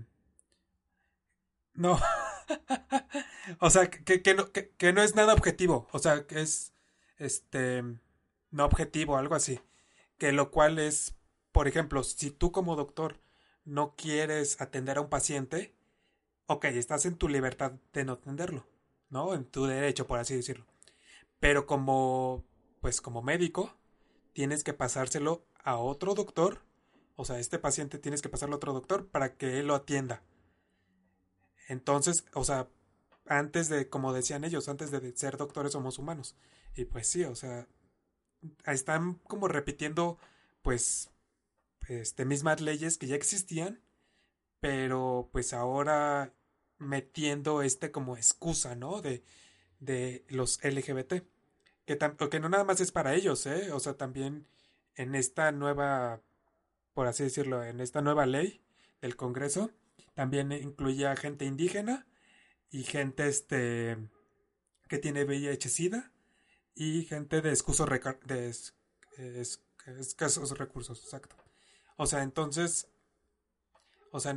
no, 1.73 1.99
o 3.59 3.69
sea, 3.69 3.89
que, 3.89 4.21
que 4.21 4.33
no, 4.33 4.51
que, 4.51 4.93
no 4.93 5.01
es 5.01 5.15
nada 5.15 5.33
objetivo, 5.33 5.87
o 5.91 5.99
sea, 5.99 6.25
que 6.27 6.41
es, 6.41 6.73
este, 7.17 7.83
no 8.51 8.65
objetivo, 8.65 9.17
algo 9.17 9.35
así, 9.35 9.59
que 10.17 10.31
lo 10.31 10.51
cual 10.51 10.79
es, 10.79 11.15
por 11.51 11.67
ejemplo, 11.67 12.03
si 12.03 12.31
tú 12.31 12.51
como 12.51 12.75
doctor 12.75 13.19
no 13.65 13.95
quieres 13.95 14.59
atender 14.61 14.97
a 14.97 15.01
un 15.01 15.09
paciente, 15.09 15.75
ok, 16.47 16.65
estás 16.65 17.05
en 17.05 17.17
tu 17.17 17.29
libertad 17.29 17.73
de 17.93 18.05
no 18.05 18.13
atenderlo, 18.13 18.67
¿no? 19.09 19.33
En 19.33 19.45
tu 19.45 19.65
derecho, 19.65 20.07
por 20.07 20.19
así 20.19 20.35
decirlo. 20.35 20.65
Pero 21.39 21.65
como, 21.65 22.43
pues 22.81 23.01
como 23.01 23.21
médico, 23.21 23.73
tienes 24.33 24.63
que 24.63 24.73
pasárselo 24.73 25.45
a 25.63 25.77
otro 25.77 26.13
doctor, 26.13 26.61
o 27.15 27.25
sea, 27.25 27.39
este 27.39 27.59
paciente 27.59 27.99
tienes 27.99 28.21
que 28.21 28.29
pasarlo 28.29 28.55
a 28.55 28.57
otro 28.57 28.73
doctor 28.73 29.07
para 29.07 29.35
que 29.35 29.59
él 29.59 29.67
lo 29.67 29.75
atienda. 29.75 30.23
Entonces, 31.71 32.25
o 32.33 32.43
sea, 32.43 32.67
antes 33.25 33.69
de, 33.69 33.87
como 33.87 34.11
decían 34.11 34.43
ellos, 34.43 34.67
antes 34.67 34.91
de 34.91 35.15
ser 35.15 35.37
doctores 35.37 35.71
somos 35.71 35.99
humanos. 35.99 36.35
Y 36.75 36.83
pues 36.83 37.07
sí, 37.07 37.23
o 37.23 37.33
sea, 37.33 37.65
están 38.65 39.13
como 39.23 39.47
repitiendo, 39.47 40.19
pues, 40.63 41.11
este, 41.87 42.25
mismas 42.25 42.59
leyes 42.59 42.97
que 42.97 43.07
ya 43.07 43.15
existían, 43.15 43.81
pero 44.59 45.29
pues 45.31 45.53
ahora 45.53 46.33
metiendo 46.77 47.61
este 47.61 47.89
como 47.89 48.17
excusa, 48.17 48.75
¿no? 48.75 49.01
De, 49.01 49.23
de 49.79 50.25
los 50.27 50.61
LGBT. 50.63 51.23
Que, 51.85 51.97
que 52.29 52.39
no 52.41 52.49
nada 52.49 52.65
más 52.65 52.81
es 52.81 52.91
para 52.91 53.15
ellos, 53.15 53.45
¿eh? 53.45 53.71
O 53.71 53.79
sea, 53.79 53.93
también 53.93 54.45
en 54.95 55.15
esta 55.15 55.53
nueva, 55.53 56.21
por 56.93 57.07
así 57.07 57.23
decirlo, 57.23 57.63
en 57.63 57.79
esta 57.79 58.01
nueva 58.01 58.25
ley 58.25 58.61
del 59.01 59.15
Congreso, 59.15 59.71
también 60.13 60.51
incluía 60.51 61.15
gente 61.15 61.45
indígena 61.45 62.07
y 62.71 62.83
gente 62.83 63.27
este 63.27 63.97
que 64.89 64.99
tiene 64.99 65.23
VIH-Sida 65.25 66.11
y 66.75 67.03
gente 67.05 67.41
de, 67.41 67.51
escusos 67.53 67.89
reca- 67.89 68.19
de 68.25 68.49
es- 68.49 68.75
es- 69.17 69.61
escasos 69.87 70.57
recursos, 70.57 71.03
exacto. 71.03 71.37
O 71.97 72.05
sea, 72.07 72.23
entonces, 72.23 72.89
o 74.11 74.19
sea, 74.19 74.35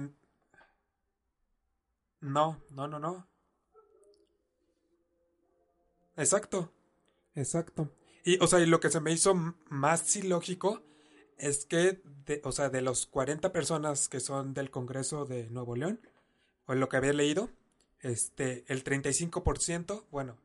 no, 2.22 2.60
no, 2.70 2.88
no, 2.88 2.98
no. 2.98 3.28
Exacto, 6.16 6.72
exacto. 7.34 7.92
Y, 8.24 8.38
o 8.42 8.46
sea, 8.46 8.60
y 8.60 8.66
lo 8.66 8.80
que 8.80 8.90
se 8.90 9.00
me 9.00 9.12
hizo 9.12 9.34
más 9.70 10.16
ilógico 10.16 10.82
es 11.38 11.64
que, 11.64 12.02
de, 12.26 12.40
o 12.44 12.52
sea, 12.52 12.68
de 12.70 12.82
los 12.82 13.06
40 13.06 13.52
personas 13.52 14.08
que 14.08 14.20
son 14.20 14.54
del 14.54 14.70
Congreso 14.70 15.24
de 15.24 15.48
Nuevo 15.50 15.76
León, 15.76 16.00
o 16.66 16.74
lo 16.74 16.88
que 16.88 16.96
había 16.96 17.12
leído, 17.12 17.50
este, 18.00 18.64
el 18.68 18.84
35%, 18.84 20.04
bueno, 20.10 20.36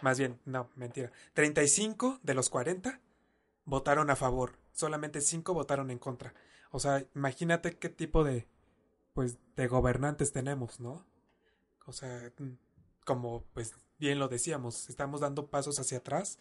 más 0.00 0.18
bien, 0.18 0.40
no, 0.44 0.70
mentira, 0.76 1.12
35 1.34 2.20
de 2.22 2.34
los 2.34 2.50
40 2.50 3.00
votaron 3.64 4.10
a 4.10 4.16
favor, 4.16 4.58
solamente 4.72 5.20
5 5.20 5.54
votaron 5.54 5.90
en 5.90 5.98
contra. 5.98 6.34
O 6.70 6.80
sea, 6.80 7.04
imagínate 7.14 7.78
qué 7.78 7.88
tipo 7.88 8.24
de, 8.24 8.46
pues, 9.12 9.38
de 9.56 9.66
gobernantes 9.68 10.32
tenemos, 10.32 10.80
¿no? 10.80 11.06
O 11.86 11.92
sea, 11.92 12.32
como 13.04 13.44
pues 13.52 13.74
bien 13.98 14.18
lo 14.18 14.28
decíamos, 14.28 14.88
estamos 14.88 15.20
dando 15.20 15.48
pasos 15.48 15.78
hacia 15.78 15.98
atrás 15.98 16.38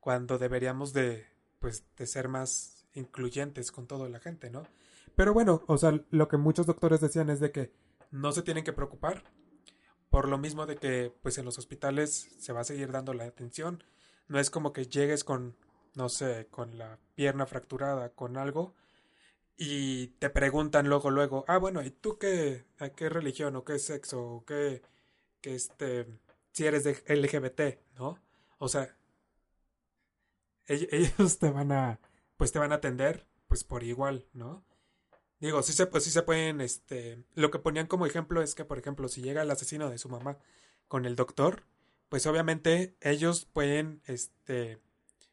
cuando 0.00 0.38
deberíamos 0.38 0.92
de, 0.92 1.26
pues, 1.58 1.84
de 1.96 2.06
ser 2.06 2.28
más 2.28 2.73
incluyentes 2.94 3.72
con 3.72 3.86
toda 3.86 4.08
la 4.08 4.20
gente, 4.20 4.50
¿no? 4.50 4.64
Pero 5.16 5.32
bueno, 5.34 5.62
o 5.66 5.78
sea, 5.78 6.00
lo 6.10 6.28
que 6.28 6.36
muchos 6.36 6.66
doctores 6.66 7.00
decían 7.00 7.30
es 7.30 7.40
de 7.40 7.52
que 7.52 7.72
no 8.10 8.32
se 8.32 8.42
tienen 8.42 8.64
que 8.64 8.72
preocupar 8.72 9.24
por 10.10 10.28
lo 10.28 10.38
mismo 10.38 10.66
de 10.66 10.76
que, 10.76 11.12
pues, 11.22 11.38
en 11.38 11.44
los 11.44 11.58
hospitales 11.58 12.28
se 12.38 12.52
va 12.52 12.60
a 12.60 12.64
seguir 12.64 12.92
dando 12.92 13.14
la 13.14 13.24
atención. 13.24 13.84
No 14.28 14.38
es 14.38 14.50
como 14.50 14.72
que 14.72 14.86
llegues 14.86 15.24
con, 15.24 15.56
no 15.94 16.08
sé, 16.08 16.48
con 16.50 16.78
la 16.78 16.98
pierna 17.16 17.46
fracturada, 17.46 18.10
con 18.10 18.36
algo, 18.36 18.74
y 19.56 20.08
te 20.18 20.30
preguntan 20.30 20.88
luego, 20.88 21.10
luego, 21.10 21.44
ah, 21.48 21.58
bueno, 21.58 21.82
¿y 21.82 21.90
tú 21.90 22.18
qué, 22.18 22.64
a 22.78 22.90
qué 22.90 23.08
religión 23.08 23.56
o 23.56 23.64
qué 23.64 23.78
sexo 23.78 24.22
o 24.24 24.44
qué, 24.44 24.82
qué 25.40 25.54
este, 25.56 26.06
si 26.52 26.66
eres 26.66 26.86
LGBT, 27.06 27.80
¿no? 27.98 28.18
O 28.58 28.68
sea, 28.68 28.96
ell- 30.68 30.88
ellos 30.92 31.38
te 31.38 31.50
van 31.50 31.72
a, 31.72 31.98
pues 32.36 32.52
te 32.52 32.58
van 32.58 32.72
a 32.72 32.76
atender, 32.76 33.26
pues 33.46 33.64
por 33.64 33.82
igual, 33.84 34.26
¿no? 34.32 34.64
Digo, 35.40 35.62
sí 35.62 35.72
se, 35.72 35.86
pues 35.86 36.04
sí 36.04 36.10
se 36.10 36.22
pueden, 36.22 36.60
este, 36.60 37.24
lo 37.34 37.50
que 37.50 37.58
ponían 37.58 37.86
como 37.86 38.06
ejemplo 38.06 38.42
es 38.42 38.54
que, 38.54 38.64
por 38.64 38.78
ejemplo, 38.78 39.08
si 39.08 39.22
llega 39.22 39.42
el 39.42 39.50
asesino 39.50 39.90
de 39.90 39.98
su 39.98 40.08
mamá 40.08 40.38
con 40.88 41.04
el 41.04 41.16
doctor, 41.16 41.64
pues 42.08 42.26
obviamente 42.26 42.96
ellos 43.00 43.44
pueden, 43.44 44.02
este, 44.06 44.80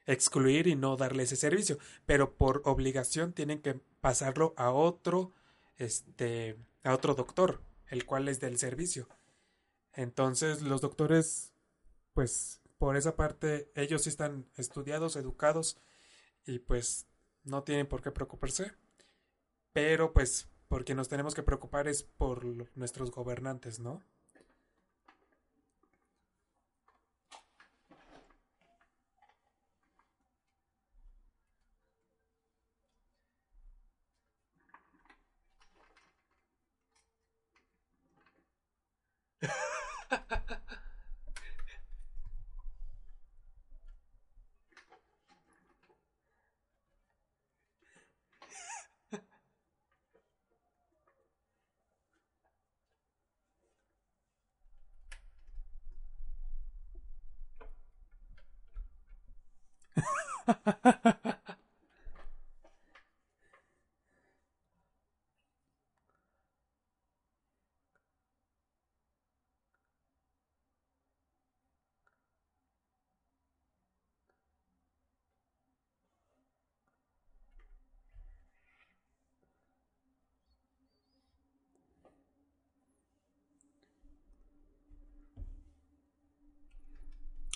excluir 0.06 0.68
y 0.68 0.76
no 0.76 0.98
darle 0.98 1.24
ese 1.24 1.36
servicio, 1.36 1.78
pero 2.06 2.36
por 2.36 2.62
obligación 2.66 3.34
tienen 3.34 3.62
que 3.62 3.80
pasarlo 4.02 4.54
a 4.58 4.72
otro, 4.72 5.34
este, 5.78 6.58
a 6.84 6.94
otro 6.94 7.16
doctor, 7.16 7.62
el 7.88 8.06
cual 8.06 8.28
es 8.28 8.40
del 8.40 8.58
servicio. 8.58 9.08
Entonces, 9.94 10.62
los 10.62 10.82
doctores, 10.82 11.54
pues, 12.14 12.62
por 12.78 12.98
esa 12.98 13.16
parte, 13.16 13.72
ellos 13.76 14.04
sí 14.04 14.10
están 14.10 14.48
estudiados, 14.56 15.16
educados 15.16 15.78
y 16.46 16.60
pues 16.60 17.08
no 17.44 17.64
tienen 17.64 17.88
por 17.88 18.02
qué 18.02 18.12
preocuparse, 18.12 18.72
pero 19.74 20.14
pues, 20.14 20.50
porque 20.68 20.96
nos 20.96 21.10
tenemos 21.10 21.36
que 21.36 21.44
preocupar 21.44 21.88
es 21.88 22.04
por 22.04 22.46
nuestros 22.78 23.12
gobernantes, 23.12 23.80
¿no? 23.80 24.04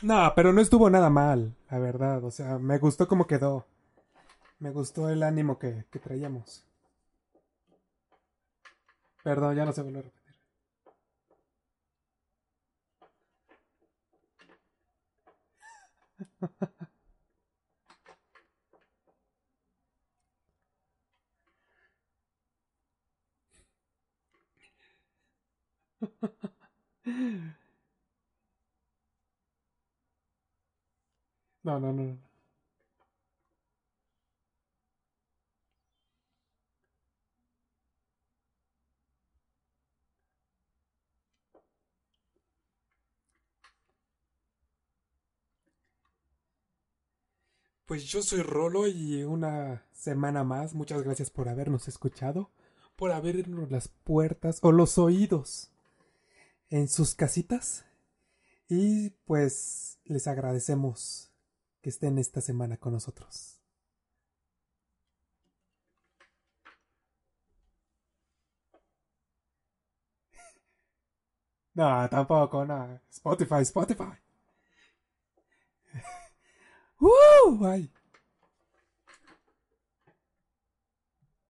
No, 0.02 0.34
pero 0.36 0.54
no 0.54 0.62
estuvo 0.62 0.89
nada 0.89 1.10
mal 1.10 1.54
la 1.76 1.82
verdad. 1.82 2.23
O 2.23 2.32
sea, 2.32 2.57
me 2.57 2.78
gustó 2.78 3.05
cómo 3.05 3.28
quedó. 3.28 3.65
Me 4.59 4.71
gustó 4.71 5.09
el 5.09 5.23
ánimo 5.23 5.59
que, 5.59 5.86
que 5.91 5.99
traíamos. 5.99 6.65
Perdón, 9.26 9.55
ya 9.57 9.65
no 9.65 9.73
se 9.73 9.82
vuelve 9.82 9.99
a 9.99 10.01
repetir. 10.03 10.36
no, 31.66 31.80
no, 31.80 31.91
no. 31.91 32.18
Pues 47.88 48.03
yo 48.05 48.22
soy 48.22 48.41
Rolo 48.41 48.88
y 48.88 49.24
una 49.24 49.86
semana 49.91 50.43
más, 50.43 50.74
muchas 50.74 51.03
gracias 51.03 51.30
por 51.30 51.49
habernos 51.49 51.88
escuchado, 51.88 52.51
por 52.95 53.11
abrirnos 53.11 53.72
las 53.72 53.88
puertas 53.88 54.59
o 54.61 54.72
los 54.72 54.97
oídos 54.97 55.72
en 56.70 56.88
sus 56.88 57.16
casitas 57.16 57.86
y 58.70 59.11
pues 59.26 59.99
les 60.05 60.28
agradecemos 60.28 61.35
que 61.86 61.94
estén 61.94 62.18
esta 62.18 62.42
semana 62.42 62.78
con 62.78 62.94
nosotros. 62.94 63.62
No, 71.76 72.08
tampoco, 72.10 72.66
no. 72.66 73.00
Spotify, 73.12 73.62
Spotify. 73.62 74.18
¡Uh! 77.00 77.66
Ay. 77.66 77.92